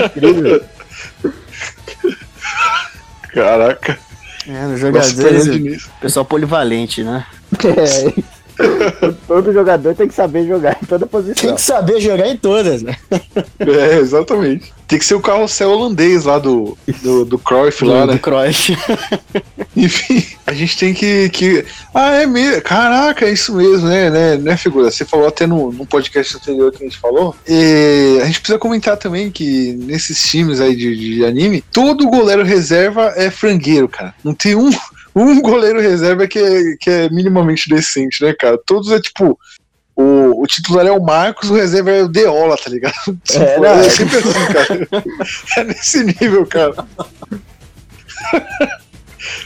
[0.05, 0.63] Incrível.
[3.33, 3.97] Caraca.
[4.47, 5.09] É, no jogador,
[6.01, 7.25] pessoal polivalente, né?
[8.59, 9.13] É.
[9.33, 11.55] Todo jogador tem que saber jogar em toda Tem posição.
[11.55, 12.95] que saber jogar em todas, né?
[13.59, 14.71] É, exatamente.
[14.87, 18.13] Tem que ser o carrossel holandês lá do, do, do Cruyff lá, Do, né?
[18.13, 18.77] do Cruyff.
[19.75, 21.29] Enfim, a gente tem que.
[21.29, 21.65] que...
[21.91, 22.61] Ah, é mesmo.
[22.61, 24.91] Caraca, é isso mesmo, né, né, né, figura?
[24.91, 27.35] Você falou até no, no podcast anterior que a gente falou.
[27.47, 32.43] E a gente precisa comentar também que nesses times aí de, de anime, todo goleiro
[32.43, 34.13] reserva é frangueiro, cara.
[34.23, 34.69] Não tem um,
[35.15, 38.57] um goleiro reserva que é, que é minimamente decente, né, cara?
[38.65, 39.37] Todos é tipo.
[39.95, 42.95] O, o titular é o Marcos, o reserva é o Deola, tá ligado?
[43.23, 44.87] Tipo, não, é é- sempre assim, cara.
[45.57, 46.73] É nesse nível, cara.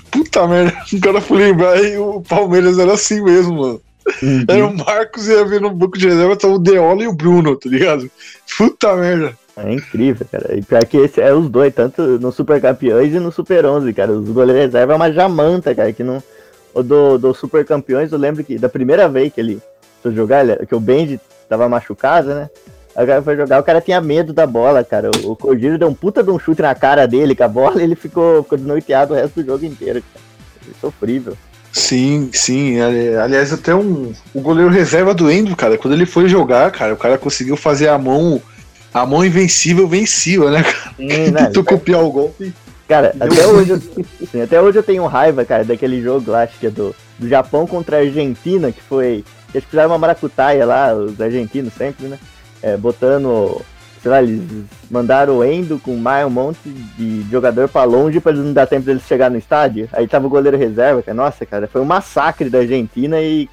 [0.10, 3.82] Puta merda, o cara foi lembrar e o Palmeiras era assim mesmo, mano.
[4.48, 7.14] Era o Marcos e ia ver no banco de reserva, tava o Deola e o
[7.14, 8.10] Bruno, tá ligado?
[8.58, 9.38] Puta merda.
[9.58, 10.56] É incrível, cara.
[10.56, 13.92] E pior que esse é os dois, tanto no Super Campeões e no Super 11,
[13.94, 14.12] cara.
[14.12, 16.22] Os goleiros reserva é uma jamanta, cara, que não...
[16.74, 19.60] O do, do Super Campeões, eu lembro que da primeira vez que ele
[20.04, 22.50] foi jogar, ele- que o Benji tava machucado, né?
[22.96, 25.10] Aí o cara foi jogar, o cara tinha medo da bola, cara.
[25.24, 27.84] O, Cogiro deu um puta de um chute na cara dele com a bola e
[27.84, 30.26] ele ficou, ficou desnorteado o resto do jogo inteiro, cara.
[30.62, 31.36] Foi sofrível.
[31.72, 32.80] Sim, sim.
[32.80, 36.94] ali- Aliás, até um, o goleiro reserva do Endo, cara, quando ele foi jogar, cara,
[36.94, 38.40] o cara conseguiu fazer a mão
[38.94, 40.96] A mão invencível vencia, né, cara?
[41.00, 42.54] Hum, né, Tentou copiar o golpe.
[42.88, 46.68] Cara, até hoje, eu, até hoje eu tenho raiva, cara, daquele jogo lá, acho que
[46.68, 49.26] é do, do Japão contra a Argentina, que foi.
[49.54, 52.18] Eles fizeram uma maracutaia lá, os argentinos sempre, né?
[52.62, 53.62] É, botando.
[54.02, 54.42] Sei lá, eles
[54.90, 56.60] mandaram o Endo com mais um monte
[56.98, 59.90] de jogador pra longe pra não dar tempo deles chegar no estádio.
[59.92, 61.16] Aí tava o goleiro reserva, cara.
[61.16, 63.50] Nossa, cara, foi um massacre da Argentina e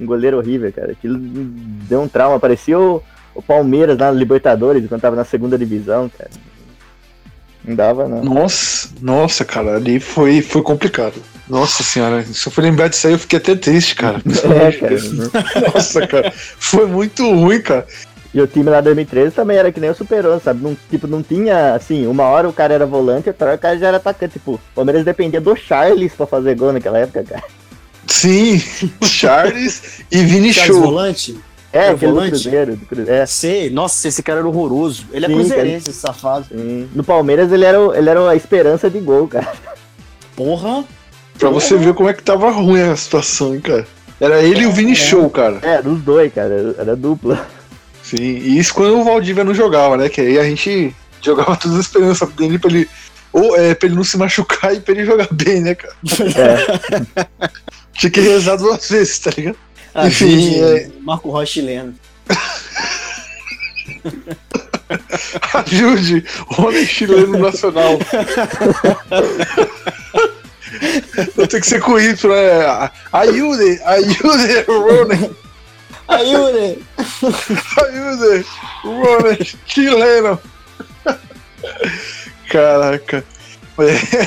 [0.00, 0.92] um goleiro horrível, cara.
[0.92, 2.40] Aquilo deu um trauma.
[2.40, 3.02] Parecia o,
[3.34, 6.30] o Palmeiras lá na Libertadores, quando tava na segunda divisão, cara.
[7.64, 8.24] Não dava, não.
[8.24, 11.14] Nossa, nossa, cara, ali foi, foi complicado.
[11.48, 14.20] Nossa senhora, se eu for lembrar disso aí, eu fiquei até triste, cara.
[14.44, 14.96] É, cara.
[15.72, 17.86] Nossa, cara, foi muito ruim, cara.
[18.34, 20.62] E o time lá de 2013 também era que nem o Superou, sabe?
[20.62, 23.78] Não, tipo, não tinha, assim, uma hora o cara era volante, outra hora o cara
[23.78, 24.32] já era atacante.
[24.32, 27.44] Tipo, o Palmeiras dependia do Charles pra fazer gol naquela época, cara.
[28.06, 28.62] Sim,
[29.04, 30.82] Charles e Vini Charles Show.
[30.82, 31.38] Volante?
[31.72, 32.30] É, É o aquele do volante?
[32.30, 32.76] Cruzeiro.
[32.76, 33.12] Do Cruzeiro.
[33.12, 35.06] É, Sei, nossa, esse cara era horroroso.
[35.12, 36.46] Ele é Sim, cruzeirense, esse safado.
[36.48, 36.88] sim.
[36.94, 39.52] No Palmeiras ele era, ele era a esperança de gol, cara.
[40.36, 40.84] Porra.
[41.38, 43.86] Pra você ver como é que tava ruim a situação, hein, cara.
[44.20, 45.58] Era ele e o Vini Show, cara.
[45.62, 46.74] É, dos dois, cara.
[46.78, 47.46] Era, dupla.
[48.02, 50.08] Sim, e isso quando o Valdívia não jogava, né?
[50.08, 52.88] Que aí a gente jogava toda a esperança dele pra ele.
[53.32, 55.94] Ou é, pra ele não se machucar e pra ele jogar bem, né, cara?
[56.36, 57.48] É,
[57.94, 59.56] Tinha que rezar duas vezes, tá ligado?
[59.94, 61.94] Ah, Enfim, é- Marco Rocha chileno.
[65.54, 66.24] Ajude
[66.58, 67.98] homem chileno nacional.
[71.48, 72.90] Tem que ser com isso, né?
[73.12, 75.30] Ajude, ajude, Ronnie,
[76.08, 76.78] Aí, ajude,
[78.82, 80.40] Ronnie, chileno.
[82.50, 83.24] Caraca.
[83.78, 84.26] É.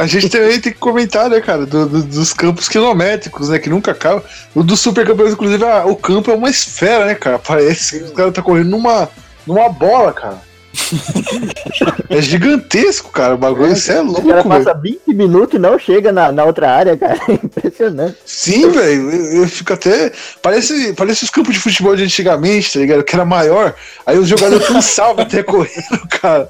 [0.00, 3.68] A gente também tem que comentar, né, cara, do- do- dos campos quilométricos, né, que
[3.68, 4.24] nunca acaba.
[4.54, 7.38] O dos super campeões, inclusive, o campo é uma esfera, né, cara?
[7.38, 9.10] Parece que o cara tá correndo numa,
[9.46, 10.40] numa bola, cara.
[12.08, 15.78] é gigantesco, cara, o bagulho, isso é o cara louco, passa 20 minutos e não
[15.78, 17.18] chega na, na outra área, cara.
[17.28, 18.16] Impressionante.
[18.24, 20.12] Sim, velho, eu, eu fico até.
[20.40, 23.04] Parece, parece os campos de futebol de antigamente, tá ligado?
[23.04, 23.74] Que era maior,
[24.06, 26.48] aí os jogadores cansavam até correndo, cara.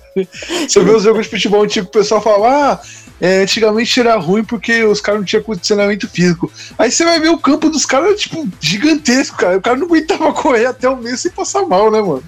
[0.69, 2.81] Você vê os jogos de futebol antigo, o pessoal fala, ah,
[3.21, 6.51] é, antigamente era ruim porque os caras não tinham condicionamento físico.
[6.79, 9.59] Aí você vai ver o campo dos caras, tipo, gigantesco, cara.
[9.59, 12.23] O cara não aguentava correr até o mês sem passar mal, né, mano?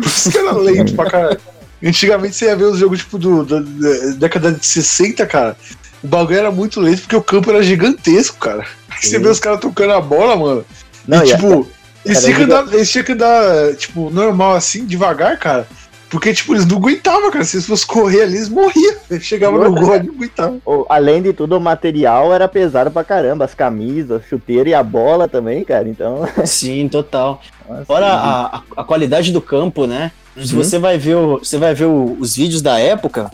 [0.00, 1.40] Por isso que era lento pra caralho.
[1.82, 5.56] Antigamente você ia ver os jogos, tipo, do, da, da década de 60, cara.
[6.02, 8.64] O bagulho era muito lento porque o campo era gigantesco, cara.
[8.90, 10.64] Aí você vê os caras tocando a bola, mano.
[11.06, 11.68] Não, e, tipo,
[12.04, 15.68] eles era tinham, que giga- andar, eles tinham que andar, tipo, normal assim, devagar, cara.
[16.10, 17.44] Porque, tipo, eles não aguentavam, cara.
[17.44, 18.94] Se eles fossem correr ali, eles morriam.
[19.10, 20.62] Eles chegavam no gol e não aguentavam.
[20.88, 23.44] além de tudo, o material era pesado pra caramba.
[23.44, 25.86] As camisas, chuteiro e a bola também, cara.
[25.88, 26.26] Então.
[26.46, 27.42] Sim, total.
[27.68, 30.10] nossa, Fora a, a, a qualidade do campo, né?
[30.42, 30.62] Se Uhum.
[30.62, 33.30] você vai ver, o, você vai ver o- os vídeos da época,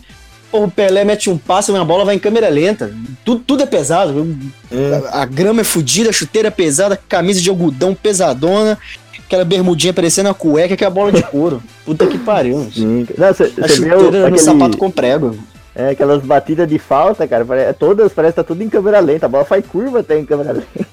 [0.51, 2.93] o Pelé mete um passe na bola, vai em câmera lenta.
[3.25, 4.27] Tudo, tudo é pesado.
[5.13, 8.79] A, a grama é fodida, a chuteira é pesada, camisa de algodão pesadona,
[9.27, 11.63] aquela bermudinha parecendo a cueca que é a bola de couro.
[11.85, 12.69] Puta que pariu.
[12.75, 13.07] Sim.
[13.17, 15.37] Não, você A chuteira no aquele- sapato com prego.
[15.75, 17.45] é, aquelas batidas de falta, cara.
[17.45, 19.27] pare- Todas parece que tá tudo em câmera lenta.
[19.27, 20.87] A bola faz curva até em câmera lenta.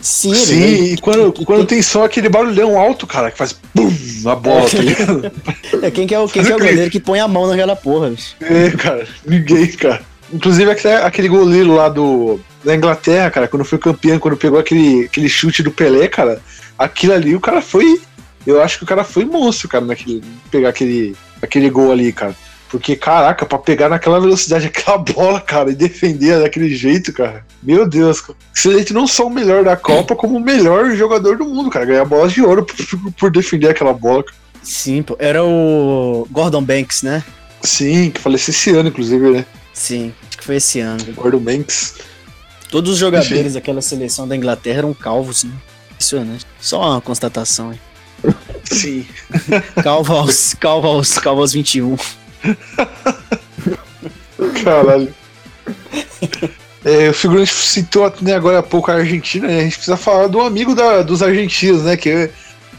[0.00, 3.92] Sim, Sim, ele- e quando, quando tem só aquele barulhão alto, cara, que faz pum
[4.22, 5.32] na bola, tá ligado?
[5.82, 7.74] é, quem que é o, quem que é o goleiro que põe a mão naquela
[7.74, 8.36] porra, bicho?
[8.40, 10.00] É, cara, ninguém, cara.
[10.32, 15.04] Inclusive até aquele goleiro lá do da Inglaterra, cara, quando foi campeão, quando pegou aquele,
[15.04, 16.40] aquele chute do Pelé, cara,
[16.78, 18.00] aquilo ali o cara foi.
[18.46, 20.22] Eu acho que o cara foi monstro, cara, naquele.
[20.50, 22.34] Pegar aquele, aquele gol ali, cara.
[22.70, 27.44] Porque, caraca, pra pegar naquela velocidade aquela bola, cara, e defender daquele jeito, cara.
[27.62, 28.22] Meu Deus,
[28.64, 31.84] eleito não só o melhor da Copa, como o melhor jogador do mundo, cara.
[31.84, 34.22] Ganhar bola de ouro por, por defender aquela bola.
[34.22, 34.36] cara.
[34.62, 35.16] Sim, pô.
[35.18, 37.24] Era o Gordon Banks, né?
[37.62, 39.46] Sim, que faleceu esse ano, inclusive, né?
[39.72, 41.02] Sim, acho que foi esse ano.
[41.14, 41.94] Gordon Banks.
[42.70, 45.52] Todos os jogadores daquela seleção da Inglaterra eram calvos, né?
[45.92, 46.46] Impressionante.
[46.60, 47.80] Só uma constatação aí.
[48.64, 49.06] Sim.
[49.82, 51.96] Calvo aos, calvo aos, calvo aos 21.
[54.62, 55.14] Caralho.
[56.84, 59.60] É, o figurante citou né, agora há pouco a Argentina, né?
[59.60, 61.96] A gente precisa falar do amigo da- dos argentinos, né?
[61.96, 62.30] Que é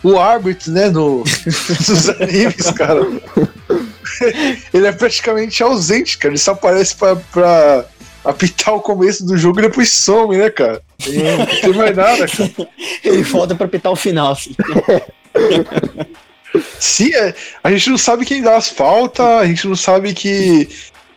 [0.04, 0.90] o árbitro, né?
[0.90, 3.02] No, dos animes, cara.
[4.74, 6.34] Ele é praticamente ausente, cara.
[6.34, 7.86] Ele só aparece pra, pra
[8.24, 10.82] apitar o começo do jogo e depois some, né, cara?
[11.08, 12.70] Não tem mais nada, cara.
[13.04, 14.32] Ele volta pra pitar o final.
[14.32, 14.56] assim.
[16.80, 20.68] Sim, é, a gente não sabe quem dá as faltas, a gente não sabe que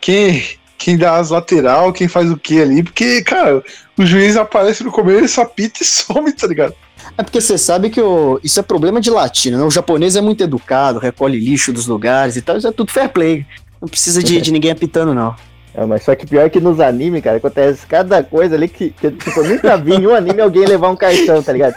[0.01, 0.45] quem,
[0.77, 3.63] quem dá as lateral, quem faz o que ali, porque, cara,
[3.97, 6.75] o juiz aparece no começo, apita e some, tá ligado?
[7.17, 9.65] É porque você sabe que o, isso é problema de latino, né?
[9.65, 13.09] O japonês é muito educado, recolhe lixo dos lugares e tal, isso é tudo fair
[13.09, 13.47] play.
[13.81, 15.35] Não precisa de, de ninguém apitando, não.
[15.75, 19.11] É, mas só que pior que nos animes, cara, acontece cada coisa ali que, que
[19.11, 21.75] tipo, eu nunca vi em um anime alguém levar um cartão, tá ligado?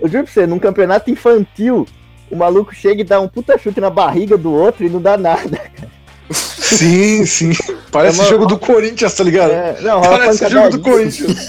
[0.00, 1.86] Eu juro pra você, num campeonato infantil,
[2.30, 5.16] o maluco chega e dá um puta chute na barriga do outro e não dá
[5.16, 5.60] nada.
[6.32, 7.52] Sim, sim.
[7.90, 9.50] Parece É jogo do Corinthians, tá ligado?
[9.50, 10.80] É, não, rola Parece jogo do.
[10.80, 11.48] Corinthians.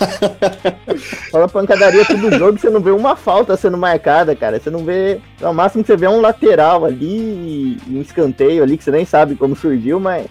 [1.32, 4.60] Rola pancadaria todo jogo, você não vê uma falta sendo marcada, cara.
[4.60, 5.22] Você não vê.
[5.40, 9.06] No máximo que você vê é um lateral ali, um escanteio ali, que você nem
[9.06, 10.26] sabe como surgiu, mas.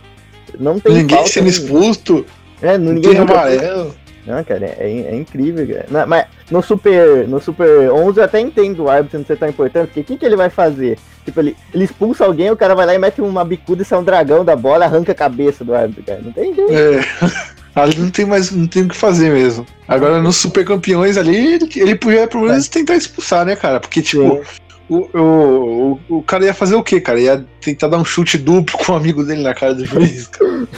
[0.58, 2.24] Não tem Ninguém sendo expulso,
[2.60, 3.94] É, ninguém tem amarelo.
[4.26, 5.86] Não, cara, é, é incrível, cara.
[5.90, 9.48] Não, mas no Super, no Super 11 eu até entendo o árbitro não ser tão
[9.48, 10.96] importante, porque o que, que ele vai fazer?
[11.24, 13.98] Tipo, ele, ele expulsa alguém, o cara vai lá e mete uma bicuda e sai
[13.98, 16.20] um dragão da bola, arranca a cabeça do árbitro, cara.
[16.22, 16.72] Não tem jeito.
[16.72, 17.52] É.
[17.74, 19.66] Ali não tem mais, não tem o que fazer mesmo.
[19.88, 23.80] Agora nos super campeões ali, ele, ele podia pelo menos tentar expulsar, né, cara?
[23.80, 24.42] Porque, tipo,
[24.92, 27.18] o, o, o, o cara ia fazer o quê, cara?
[27.18, 30.68] Ia tentar dar um chute duplo com um amigo dele na cara do juiz, cara.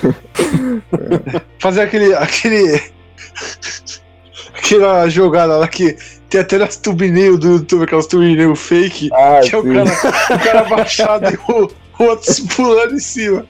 [1.58, 2.14] fazer aquele.
[2.14, 2.80] aquele.
[4.54, 5.96] aquela jogada lá que
[6.28, 10.44] tem até nas thumbnail do YouTube, aquelas thumbnail fake, Ah, que é o cara, o
[10.44, 13.44] cara abaixado e o, o outro pulando em cima.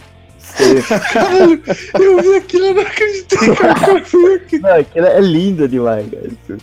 [1.13, 1.63] Caralho,
[1.99, 3.75] eu vi aquilo, eu não acreditei, cara.
[3.89, 4.63] Eu vi aquilo.
[4.63, 6.59] Não, aquilo é lindo demais, cara.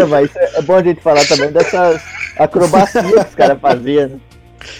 [0.00, 2.02] Não, mas é, é bom a gente falar também dessas
[2.38, 4.08] acrobacias que os caras faziam.
[4.08, 4.16] né?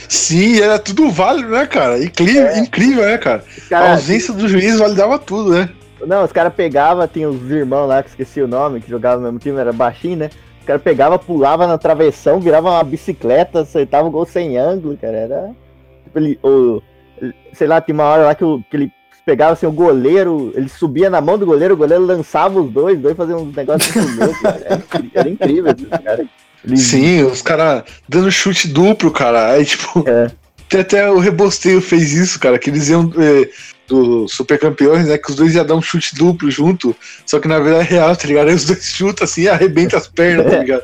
[0.09, 2.02] Sim, era tudo válido, né, cara?
[2.02, 3.44] Incrível, incrível, né, cara?
[3.57, 5.68] Os A ausência do juiz validava tudo, né?
[6.07, 9.24] Não, os caras pegavam, tinha os irmãos lá, que esqueci o nome, que jogavam no
[9.26, 10.31] mesmo time, era baixinho, né?
[10.61, 15.16] Os caras pegavam, pulavam na travessão, viravam uma bicicleta, acertavam o gol sem ângulo, cara.
[15.16, 15.50] Era.
[16.05, 16.38] Tipo, ele.
[16.42, 16.83] O,
[17.20, 18.92] ele- sei lá, tinha uma hora lá que, o- que ele
[19.26, 22.96] pegava assim, o goleiro, ele subia na mão do goleiro, o goleiro lançava os dois,
[22.96, 24.62] os dois faziam uns negócios loucos, cara.
[24.64, 24.82] Era,
[25.14, 25.74] era incrível
[26.76, 29.50] Sim, os caras dando chute duplo, cara.
[29.50, 30.30] Aí, tipo, É.
[30.78, 33.48] até, o Rebosteio fez isso, cara, que eles iam eh,
[33.88, 35.18] do Super Campeões, né?
[35.18, 38.16] Que os dois iam dar um chute duplo junto, só que na vida é real,
[38.16, 38.48] tá ligado?
[38.48, 40.82] Aí os dois chutam assim e arrebenta as pernas, tá ligado?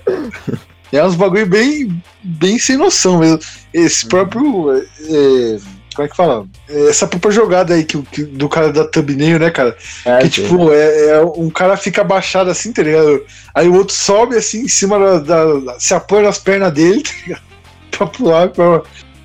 [0.93, 3.41] É uns bagulho bem, bem sem noção mesmo.
[3.73, 4.73] Esse próprio.
[5.09, 5.59] eh,
[5.95, 6.47] como é que fala?
[6.69, 9.77] Eh, Essa própria jogada aí que, que- do cara da thumbnail, né, cara?
[10.05, 10.43] É, Que sim.
[10.43, 13.25] tipo, é, é um cara fica abaixado assim, tá ligado?
[13.55, 15.55] Aí o outro sobe assim em cima da.
[15.59, 17.43] da- se apoia nas pernas dele, tá ligado?
[17.91, 18.83] Pra pular, pra.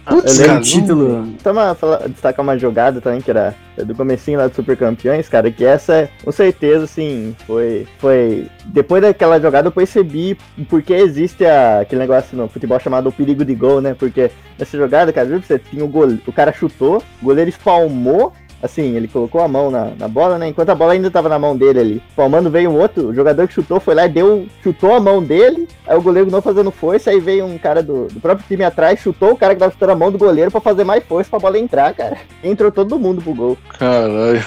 [0.09, 1.27] Putz, eu lembro título.
[1.43, 5.27] Só uma, falar- destacar uma jogada também, que era do comecinho lá do Super Campeões,
[5.29, 8.47] cara, que essa, com certeza, assim, foi, foi...
[8.65, 10.37] Depois daquela jogada eu percebi
[10.69, 13.93] por que existe a- aquele negócio no futebol chamado o perigo de gol, né?
[13.97, 16.21] Porque nessa jogada, cara, viu, você tinha o gole...
[16.25, 20.47] o cara chutou, o goleiro espalmou, assim, ele colocou a mão na, na bola, né?
[20.47, 22.03] Enquanto a bola ainda tava na mão dele ali.
[22.15, 25.21] Palmando veio um outro, o jogador que chutou foi lá e deu, chutou a mão
[25.23, 28.63] dele, aí o goleiro não fazendo força, aí veio um cara do, do próprio time
[28.63, 31.29] atrás, chutou o cara que tava chutando a mão do goleiro pra fazer mais força
[31.29, 32.17] pra bola entrar, cara.
[32.43, 33.57] Entrou todo mundo pro gol.
[33.77, 34.43] Caralho.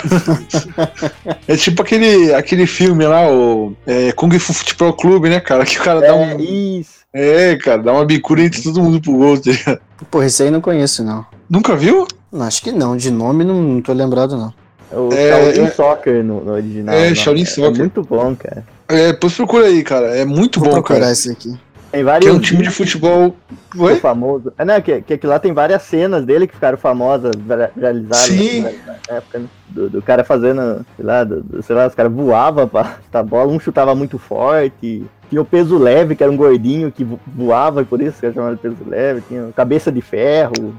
[1.46, 5.64] é tipo aquele, aquele filme lá, o é, Kung Fu Futebol Clube, né, cara?
[5.64, 6.38] Que o cara dá É, um.
[6.40, 7.00] isso.
[7.12, 9.80] É, cara, dá uma bicuda entre todo mundo pro gol, tá ligado?
[10.10, 11.26] Pô, esse aí não conheço, não.
[11.48, 12.06] Nunca viu?
[12.32, 14.52] Acho que não, de nome não, não tô lembrado, não.
[14.92, 16.94] O É, Shaolin é- Soccer no, no original.
[16.94, 17.14] É, não.
[17.14, 17.74] Shaolin Soccer.
[17.74, 18.64] É muito bom, cara.
[18.88, 20.16] É, depois procura aí, cara.
[20.16, 21.12] É muito Vou bom, procurar cara.
[21.12, 21.56] esse aqui.
[21.90, 22.24] Tem vários.
[22.24, 23.34] Que é um time de futebol.
[23.74, 23.96] O Oi?
[23.96, 24.52] famoso.
[24.56, 27.32] É, não, que, que aquilo lá tem várias cenas dele que ficaram famosas,
[27.74, 28.60] viralizadas Sim.
[28.62, 28.70] na
[29.08, 29.46] na época, né?
[29.68, 33.22] do, do cara fazendo, sei lá, do- do- sei lá, os caras voavam pra a
[33.22, 35.04] bola, um chutava muito forte.
[35.28, 38.26] Tinha o peso leve, que era um gordinho que vo- voava, e por isso que
[38.26, 39.22] era chamado de peso leve.
[39.28, 40.74] Tinha o cabeça de ferro.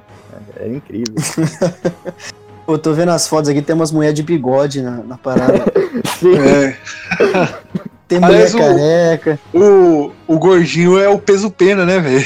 [0.56, 1.14] Era incrível.
[2.66, 5.64] Pô, tô vendo as fotos aqui, tem umas mulheres de bigode na, na parada.
[6.20, 6.78] Sim, É.
[8.12, 9.40] Tem mulher Aliás, o- careca.
[9.54, 12.26] O, o gordinho é o peso pena, né, velho?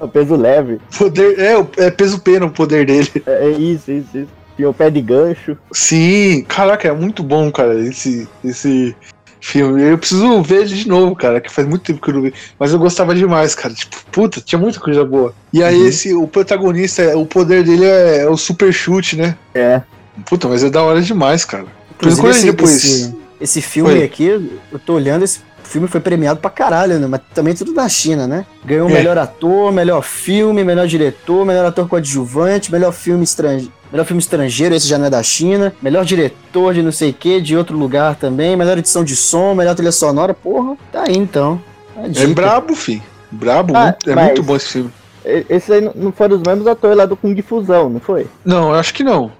[0.00, 0.78] o peso leve.
[0.96, 3.10] Poder, é, o- é peso pena o poder dele.
[3.26, 4.28] É, é isso, isso, isso.
[4.56, 5.56] Tinha o pé de gancho.
[5.72, 8.94] Sim, caraca, é muito bom, cara, esse, esse
[9.40, 9.82] filme.
[9.82, 12.32] Eu preciso ver ele de novo, cara, que faz muito tempo que eu não vi.
[12.56, 13.74] Mas eu gostava demais, cara.
[13.74, 15.34] Tipo, puta, tinha muita coisa boa.
[15.52, 15.86] E aí, Uhum.
[15.88, 19.36] esse, o protagonista, o poder dele é, é o super chute, né?
[19.52, 19.82] É.
[20.26, 21.66] Puta, mas é da hora demais, cara.
[21.98, 22.70] Procura aí depois.
[22.84, 24.04] esse, esse filme Oi.
[24.04, 24.24] aqui,
[24.72, 27.06] eu tô olhando, esse filme foi premiado pra caralho, né?
[27.06, 28.44] Mas também tudo da China, né?
[28.64, 28.92] Ganhou É.
[28.92, 33.72] melhor ator, melhor filme, melhor diretor, melhor ator coadjuvante, melhor filme estrangeiro.
[33.90, 35.72] Melhor filme estrangeiro, esse já não é da China.
[35.80, 38.56] Melhor diretor de não sei o que, de outro lugar também.
[38.56, 40.34] Melhor edição de som, melhor trilha sonora.
[40.34, 41.60] Porra, tá aí então.
[41.96, 43.00] A É brabo, fi.
[43.30, 44.90] Brabo, Ah, muito- é muito bom esse filme.
[45.24, 48.26] E- Esses aí não- não foram os mesmos atores lá do Kung Fusão, não foi?
[48.44, 49.30] Não, eu acho que não.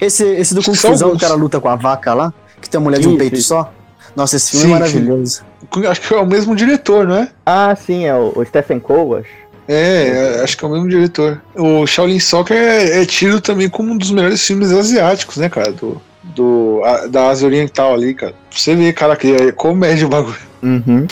[0.00, 2.78] Esse, esse do Kung são Fusão, o cara luta com a vaca lá, que tem
[2.78, 3.48] a mulher de um peito isso.
[3.48, 3.72] só.
[4.16, 5.42] Nossa, esse filme Sim, é maravilhoso.
[5.88, 7.28] Acho que é o mesmo diretor, não é?
[7.46, 9.30] Ah, sim, é o, o Stephen Cole, acho.
[9.68, 11.42] É, é, acho que é o mesmo diretor.
[11.54, 15.72] O Shaolin Soccer é, é tido também como um dos melhores filmes asiáticos, né, cara?
[15.72, 18.32] Do, do, a- da Ásia Oriental ali, cara.
[18.32, 20.36] Pra você ver, cara, que é comédia o bagulho.
[20.62, 21.06] Uhum.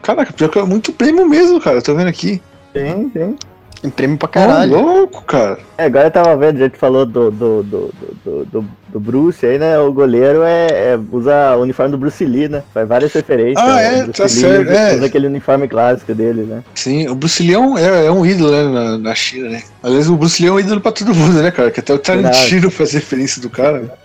[0.00, 1.78] Caraca, pior que é muito prêmio mesmo, cara.
[1.78, 2.40] Eu tô vendo aqui.
[2.74, 3.36] Sim, sim.
[3.80, 4.78] Tem prêmio pra Ô, caralho.
[4.78, 5.58] louco, cara.
[5.78, 9.46] É, agora eu tava vendo, a gente falou do, do, do, do, do, do Bruce
[9.46, 9.78] aí, né?
[9.78, 12.62] O goleiro é, é- usa o uniforme do Bruce Lee, né?
[12.74, 13.66] Faz várias referências.
[13.66, 14.00] Ah, né?
[14.00, 14.94] é, tá Lee certo, usa, é.
[14.96, 16.62] usa aquele uniforme clássico dele, né?
[16.74, 19.62] Sim, o Bruce Lee é um, é, é um ídolo, né, na, na China, né?
[19.82, 21.70] Aliás, o Bruce Lee é um ídolo pra todo mundo, né, cara?
[21.70, 23.98] Que até o Tarantino faz referência do cara.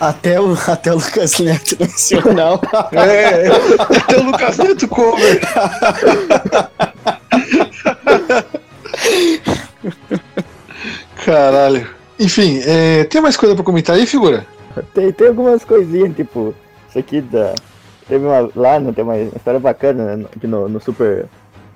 [0.00, 2.60] Até, o, até o Lucas Neto nacional.
[2.92, 3.46] É,
[3.78, 5.38] até o Lucas Neto cover.
[11.24, 11.86] Caralho.
[12.18, 14.46] Enfim, é, tem mais coisa pra comentar aí, figura?
[14.94, 16.54] Tem, tem algumas coisinhas, tipo,
[16.88, 17.54] isso aqui da.
[18.08, 18.50] Teve uma.
[18.54, 20.24] Lá, né, tem uma história bacana, né?
[20.40, 21.26] Que no, no Super.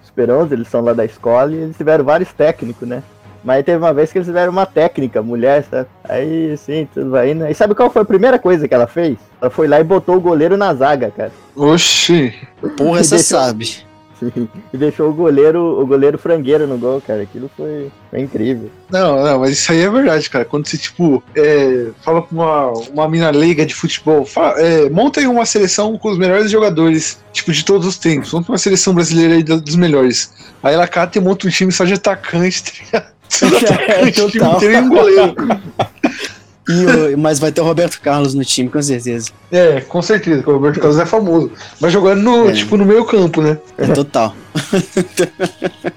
[0.03, 3.03] Super 11, eles são lá da escola e eles tiveram vários técnicos, né?
[3.45, 5.89] Mas teve uma vez que eles tiveram uma técnica, mulher, sabe?
[6.09, 7.47] Aí, sim, tudo vai indo.
[7.47, 9.19] E sabe qual foi a primeira coisa que ela fez?
[9.41, 11.31] Ela foi lá e botou o goleiro na zaga, cara.
[11.55, 12.35] Oxi.
[12.77, 13.87] Porra, você Deixa eu- sabe.
[14.19, 14.49] Sim.
[14.73, 17.23] E deixou o goleiro, o goleiro frangueiro no gol, cara.
[17.23, 18.71] Aquilo foi, foi incrível.
[18.91, 20.45] Não, não, mas isso aí é verdade, cara.
[20.45, 25.21] Quando você, tipo, é, fala pra uma, uma mina leiga de futebol, fala, é, monta
[25.21, 28.33] aí uma seleção com os melhores jogadores, tipo, de todos os tempos.
[28.33, 30.33] Monta uma seleção brasileira aí dos melhores.
[30.63, 33.17] Aí ela cata e monta um time só de atacante, tá ligado?
[33.29, 34.57] Só de atacante, o time total.
[34.57, 35.35] inteiro e um goleiro.
[36.69, 39.31] E o- mas vai ter o Roberto Carlos no time, com certeza.
[39.53, 41.51] É, com certeza, que o Roberto Carlos é famoso.
[41.81, 42.53] Mas jogando no, É.
[42.53, 43.59] tipo, no meio campo, né?
[43.79, 44.35] É total.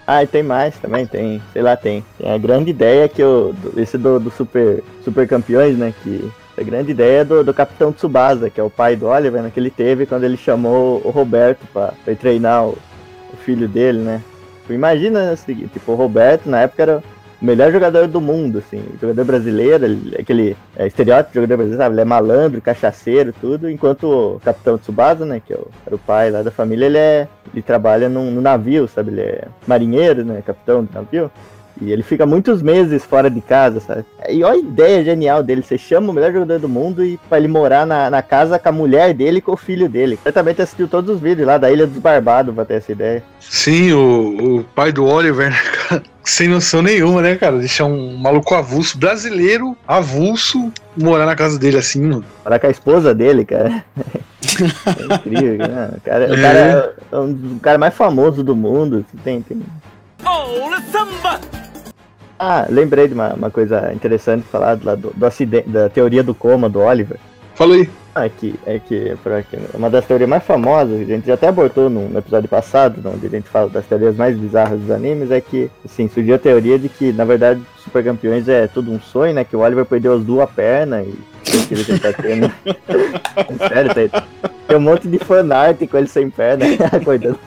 [0.05, 2.03] Ah, e tem mais também, tem, sei lá, tem.
[2.17, 3.53] Tem a grande ideia que o.
[3.53, 5.93] do- Esse do, do Super, super Campeões, né?
[6.03, 9.51] Que a grande ideia do, do Capitão Tsubasa, que é o pai do Oliver, né?
[9.53, 11.59] Que ele teve quando ele chamou o Roberto
[12.07, 12.77] ir treinar o,
[13.33, 14.21] o filho dele, né?
[14.67, 17.03] Tu imagina o seguinte, tipo, o Roberto na época era
[17.41, 21.93] melhor jogador do mundo, assim, jogador brasileiro, ele- aquele é, estereótipo de jogador brasileiro, sabe?
[21.95, 25.99] Ele é malandro, cachaceiro, tudo, enquanto o Capitão Tsubasa, né, que é o, era o
[25.99, 29.11] pai lá da família, ele é ele trabalha num, num navio, sabe?
[29.11, 30.43] Ele é marinheiro, né?
[30.45, 31.31] Capitão do navio.
[31.81, 34.05] E ele fica muitos meses fora de casa, sabe?
[34.27, 35.63] E olha a ideia genial dele.
[35.63, 38.67] Você chama o melhor jogador do mundo e pra ele morar na, na casa com
[38.69, 40.19] a mulher dele e com o filho dele.
[40.21, 43.23] Certamente assistiu todos os vídeos lá da Ilha dos Barbados pra ter essa ideia.
[43.39, 46.03] Sim, o, o pai do Oliver, né, cara?
[46.23, 47.57] Sem noção nenhuma, né, cara?
[47.57, 52.25] Deixar um maluco avulso, brasileiro, avulso, morar na casa dele assim, mano.
[52.43, 53.83] Morar com a esposa dele, cara.
[54.41, 55.89] É incrível, né?
[55.97, 56.41] O cara, o É.
[56.41, 59.05] cara é um dos caras mais famosos do mundo.
[59.23, 59.61] Tem, tem,
[62.39, 66.33] Ah, lembrei de uma, uma coisa interessante falar lá do, do acidente, da teoria do
[66.33, 67.19] coma do Oliver.
[67.53, 67.89] Fala aí.
[68.15, 69.17] Ah, é que, é que
[69.73, 73.29] uma das teorias mais famosas, a gente já até abordou no, episódio passado, onde a
[73.29, 76.87] gente fala das teorias mais bizarras dos animes, é que, assim, surgiu a teoria de
[76.87, 79.43] que, na verdade, Super Campeões é tudo um sonho, né?
[79.43, 82.51] Que o Oliver perdeu as duas pernas e aquilo que ele tá tendo.
[83.67, 84.09] Sério, tem,
[84.67, 87.39] tem um monte de fanart com ele sem perna, acordando.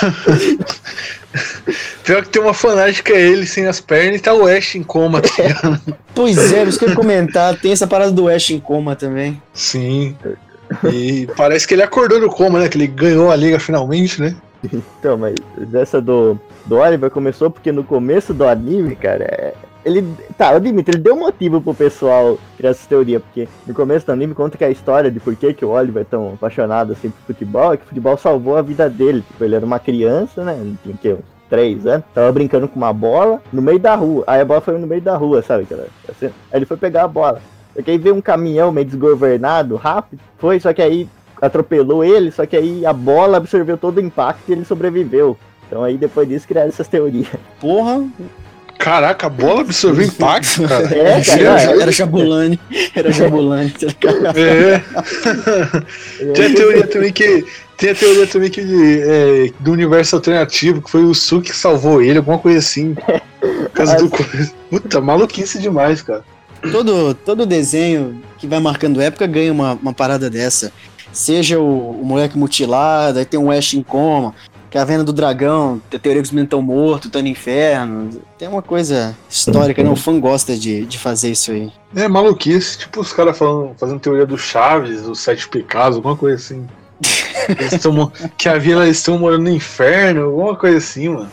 [2.04, 5.20] Pior que tem uma é ele sem as pernas e tá o Ash em coma,
[5.20, 5.80] tá ligado?
[6.14, 7.56] Pois é, isso que eu ia comentar.
[7.56, 9.40] Tem essa parada do Ash em coma também.
[9.54, 10.16] Sim.
[10.92, 12.68] E parece que ele acordou do coma, né?
[12.68, 14.34] Que ele ganhou a liga finalmente, né?
[14.72, 15.34] Então, mas
[15.72, 20.14] essa do, do Oliver começou porque no começo do anime, cara, é- ele.
[20.36, 24.12] Tá, eu admito, ele deu motivo pro pessoal criar essa teoria, porque no começo do
[24.12, 27.10] anime conta que a história de por que, que o Oliver é tão apaixonado assim
[27.10, 29.22] por futebol é que o futebol salvou a vida dele.
[29.26, 30.56] Tipo, ele era uma criança, né?
[30.60, 31.12] Ele tinha o quê?
[31.14, 34.24] Uns três anos, tava brincando com uma bola no meio da rua.
[34.26, 35.64] Aí a bola foi no meio da rua, sabe?
[35.64, 36.26] aquela- assim?
[36.26, 37.40] Aí ele foi pegar a bola.
[37.74, 41.08] Só que aí veio um caminhão meio desgovernado, rápido, foi, só que aí
[41.40, 45.36] atropelou ele, só que aí a bola absorveu todo o impacto e ele sobreviveu.
[45.66, 47.28] Então aí depois disso criaram essas teorias.
[47.60, 48.04] Porra,
[48.80, 50.86] Caraca, a bola absorveu impacto, cara.
[50.96, 52.58] É, cara, era, era Jabulani.
[52.94, 53.70] Era Jabulani.
[54.10, 54.38] ligado?
[54.38, 54.82] É.
[56.32, 57.44] Tem a teoria também que.
[57.76, 62.00] Tem a teoria também que é, do universo alternativo, que foi o Su que salvou
[62.00, 62.94] ele, alguma coisa assim.
[63.38, 64.10] Por causa do.
[64.70, 66.24] Puta, maluquice demais, cara.
[66.72, 70.72] todo, todo desenho que vai marcando época ganha uma, uma parada dessa.
[71.12, 74.34] Seja o, o moleque mutilado, aí tem um Ash em coma,
[74.70, 78.10] Caverna do Dragão, a teoria que os meninos estão mortos, estão no inferno.
[78.38, 79.90] Tem uma coisa histórica, né?
[79.90, 81.72] O fã gosta de, de fazer isso aí.
[81.94, 86.36] É maluquice, tipo os caras falando, fazendo teoria do Chaves, dos Sete Pecados, alguma coisa
[86.36, 86.66] assim.
[87.48, 91.30] Eles tão que a vila eles estão morando no inferno, alguma coisa assim, mano.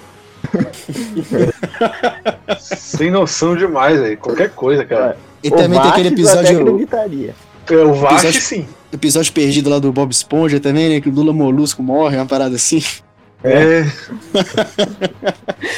[2.60, 4.16] Sem noção demais, aí.
[4.16, 5.18] Qualquer coisa, cara.
[5.44, 6.68] E O também tem aquele Vasco eu até episódio.
[6.74, 7.36] acreditaria.
[7.70, 8.68] É, o Vash, Episódio- sim.
[8.94, 11.02] episódio perdido lá do Bob Esponja também, né?
[11.02, 12.82] Que o Lula Molusco morre, uma parada assim.
[13.44, 13.84] É.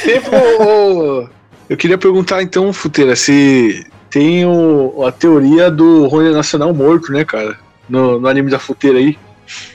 [0.03, 0.29] Tempo,
[0.63, 1.27] ô,
[1.69, 7.23] eu queria perguntar então, Futeira, se tem o- a teoria do Rony Nacional morto, né,
[7.25, 7.57] cara?
[7.87, 9.17] No, no anime da Futeira aí.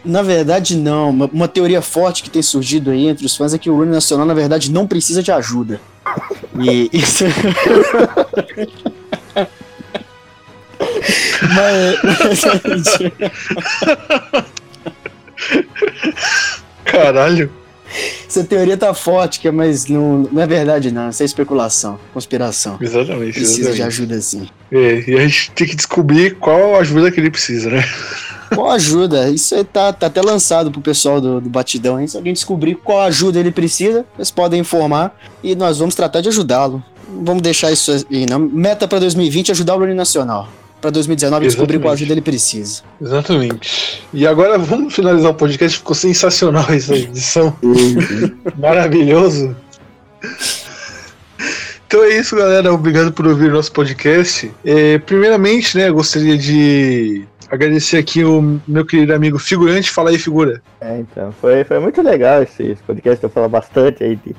[0.05, 1.11] Na verdade, não.
[1.11, 3.91] Uma, uma teoria forte que tem surgido aí entre os fãs é que o Rune
[3.91, 5.81] Nacional, na verdade, não precisa de ajuda.
[6.61, 7.25] E isso.
[11.55, 12.43] Mas.
[16.85, 17.51] Caralho.
[18.27, 21.09] Essa teoria tá forte, é- mas não, não é verdade, não.
[21.11, 22.79] Isso é especulação, conspiração.
[22.81, 23.33] Exatamente.
[23.35, 23.83] Precisa de exatamente.
[23.83, 24.49] ajuda sim.
[24.73, 27.85] É, e a gente tem que descobrir qual ajuda que ele precisa, né?
[28.55, 29.31] Qual ajuda?
[29.31, 31.99] Isso aí tá, tá até lançado pro pessoal do, do Batidão.
[31.99, 32.07] Hein?
[32.07, 36.29] Se alguém descobrir qual ajuda ele precisa, eles podem informar e nós vamos tratar de
[36.29, 36.81] ajudá-lo.
[37.23, 38.39] Vamos deixar isso aí, não.
[38.39, 40.49] Meta pra 2020 é ajudar o Rune Nacional.
[40.85, 42.83] Pra 2019 descobrir qual ajuda ele precisa.
[43.01, 44.03] Exatamente.
[44.13, 45.79] E agora vamos finalizar o podcast.
[45.79, 47.57] Ficou sensacional essa edição.
[48.59, 49.57] Maravilhoso.
[51.87, 52.71] Então é isso, galera.
[52.71, 54.53] Obrigado por ouvir o nosso podcast.
[54.63, 59.91] É, primeiramente, né, gostaria de agradecer aqui o meu querido amigo figurante.
[59.91, 60.61] Fala aí, figura.
[60.83, 64.37] É, então, foi, foi muito legal esse, esse podcast, eu falo bastante aí de,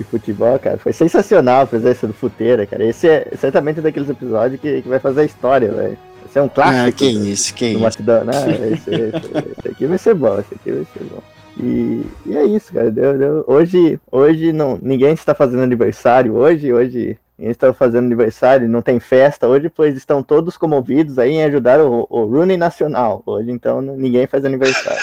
[0.00, 0.78] de futebol, cara.
[0.78, 2.82] Foi sensacional a presença do Futeira, cara.
[2.84, 5.98] Esse é certamente daqueles episódios que, que vai fazer a história, velho.
[6.26, 6.88] Esse é um clássico.
[6.88, 7.80] Ah, que isso, que do isso.
[7.80, 8.32] Matidão, né?
[8.72, 11.22] Esse, esse- esse aqui vai ser bom, esse aqui vai ser bom.
[11.62, 12.90] E, e é isso, cara.
[12.90, 13.44] Deu, deu.
[13.46, 19.48] Hoje, hoje não, ninguém está fazendo aniversário hoje, hoje está fazendo aniversário, não tem festa
[19.48, 23.22] hoje, pois estão todos comovidos aí em ajudar o, o Rooney Nacional.
[23.26, 25.00] Hoje, então, não- ninguém faz aniversário.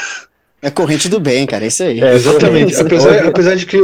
[0.60, 1.66] É corrente do bem, cara.
[1.66, 2.02] É isso aí.
[2.02, 2.74] É, Exatamente.
[2.74, 3.78] hoje- Apesar, apesar, de que,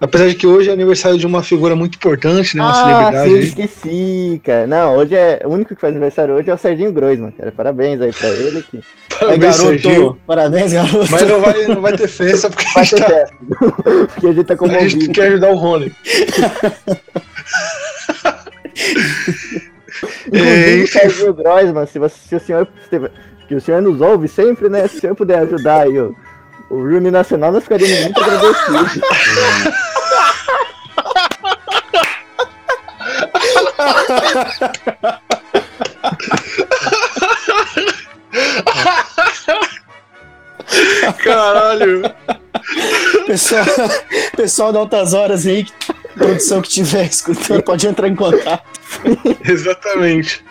[0.00, 2.62] apesar de que hoje é aniversário de uma figura muito importante, né?
[2.62, 3.30] Uma Ah, celebridade.
[3.30, 4.66] sim, esqueci, cara.
[4.68, 5.40] Não, hoje é.
[5.44, 7.50] O único que faz aniversário hoje é o Serginho Groisman, cara.
[7.50, 8.62] Parabéns aí pra ele.
[8.62, 8.78] Que
[9.16, 9.94] É, Parabéns, Serginho.
[9.94, 10.18] garoto.
[10.26, 11.10] Parabéns, garoto.
[11.10, 13.26] Mas não vai, não vai ter festa porque a vai gente, ter tá.
[14.14, 15.92] Porque a gente tá a gente quer ajudar o Rony.
[20.32, 20.86] É, enfim.
[20.86, 22.68] Serginho Groisman, se, você, se o senhor
[23.46, 24.86] que o senhor nos ouve sempre, né?
[24.88, 26.14] Se o senhor puder ajudar aí o,
[26.68, 29.00] o Rune Nacional, nós ficaríamos muito agradecidos.
[41.22, 42.02] Caralho.
[43.26, 43.64] Pessoal,
[44.36, 45.66] pessoal da Altas Horas aí,
[46.14, 48.64] produção que tiver escutando, pode entrar em contato.
[49.44, 50.44] Exatamente.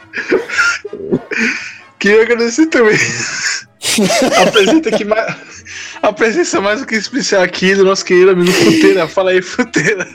[2.05, 2.95] Queria agradecer também
[4.37, 5.35] a mais,
[6.03, 9.07] a presença mais do que especial aqui do nosso querido amigo Futeira.
[9.07, 10.07] Fala aí, Futeira.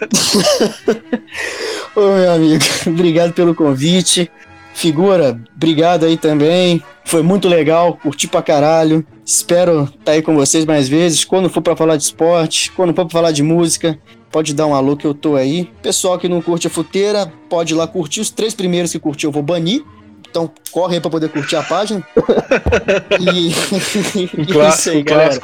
[1.97, 4.31] Ô, meu amigo, obrigado pelo convite.
[4.73, 6.81] Figura, obrigado aí também.
[7.05, 9.05] Foi muito legal, curti pra caralho.
[9.27, 11.25] Espero estar aí com vocês mais vezes.
[11.25, 13.99] Quando for pra falar de esporte, quando for pra falar de música,
[14.31, 15.69] pode dar um alô que eu tô aí.
[15.83, 18.21] Pessoal que não curte a futeira, pode ir lá curtir.
[18.21, 19.83] Os três primeiros que curtiu eu vou banir.
[20.31, 22.03] Então corre aí pra poder curtir a página.
[23.19, 25.41] e, e é isso aí, galera.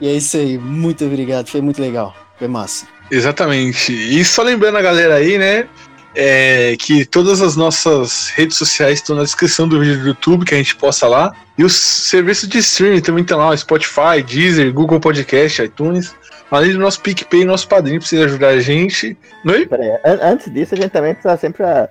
[0.00, 0.58] E é isso aí.
[0.58, 1.48] Muito obrigado.
[1.48, 2.14] Foi muito legal.
[2.38, 2.86] Foi massa.
[3.10, 3.92] Exatamente.
[3.92, 5.68] E só lembrando a galera aí, né?
[6.14, 10.54] é, que todas as nossas redes sociais estão na descrição do vídeo do YouTube que
[10.54, 11.32] a gente posta lá.
[11.56, 16.14] E os serviços de streaming também estão lá: Spotify, Deezer, Google Podcast, iTunes.
[16.50, 19.16] Além do nosso PicPay e nosso padrinho, vocês ajudar a gente.
[19.46, 19.68] Aí,
[20.04, 21.88] an- antes disso, a gente também precisa sempre ah,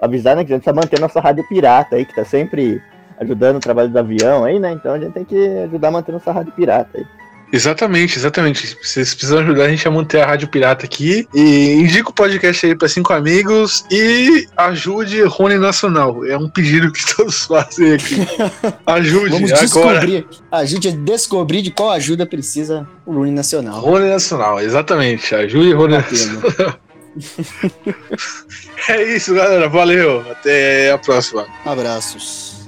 [0.00, 0.44] avisar, né?
[0.44, 2.80] Que a gente precisa manter nossa rádio pirata aí, que tá sempre
[3.20, 4.72] ajudando o trabalho do avião aí, né?
[4.72, 7.04] Então a gente tem que ajudar a manter nossa rádio pirata aí.
[7.52, 8.76] Exatamente, exatamente.
[8.80, 11.26] Vocês precisam ajudar a gente a manter a Rádio Pirata aqui.
[11.34, 16.24] E indica o podcast aí para cinco amigos e ajude Rony Nacional.
[16.24, 18.16] É um pedido que todos fazem aqui.
[18.86, 20.00] Ajude Vamos agora.
[20.00, 20.26] descobrir.
[20.50, 23.80] Ajude a descobrir de qual ajuda precisa o Rune Nacional.
[23.80, 25.34] Rony Nacional, exatamente.
[25.34, 25.94] Ajude Rony.
[25.94, 26.74] Nacional.
[28.88, 29.68] É isso, galera.
[29.68, 30.24] Valeu.
[30.30, 31.46] Até a próxima.
[31.64, 32.60] Abraços.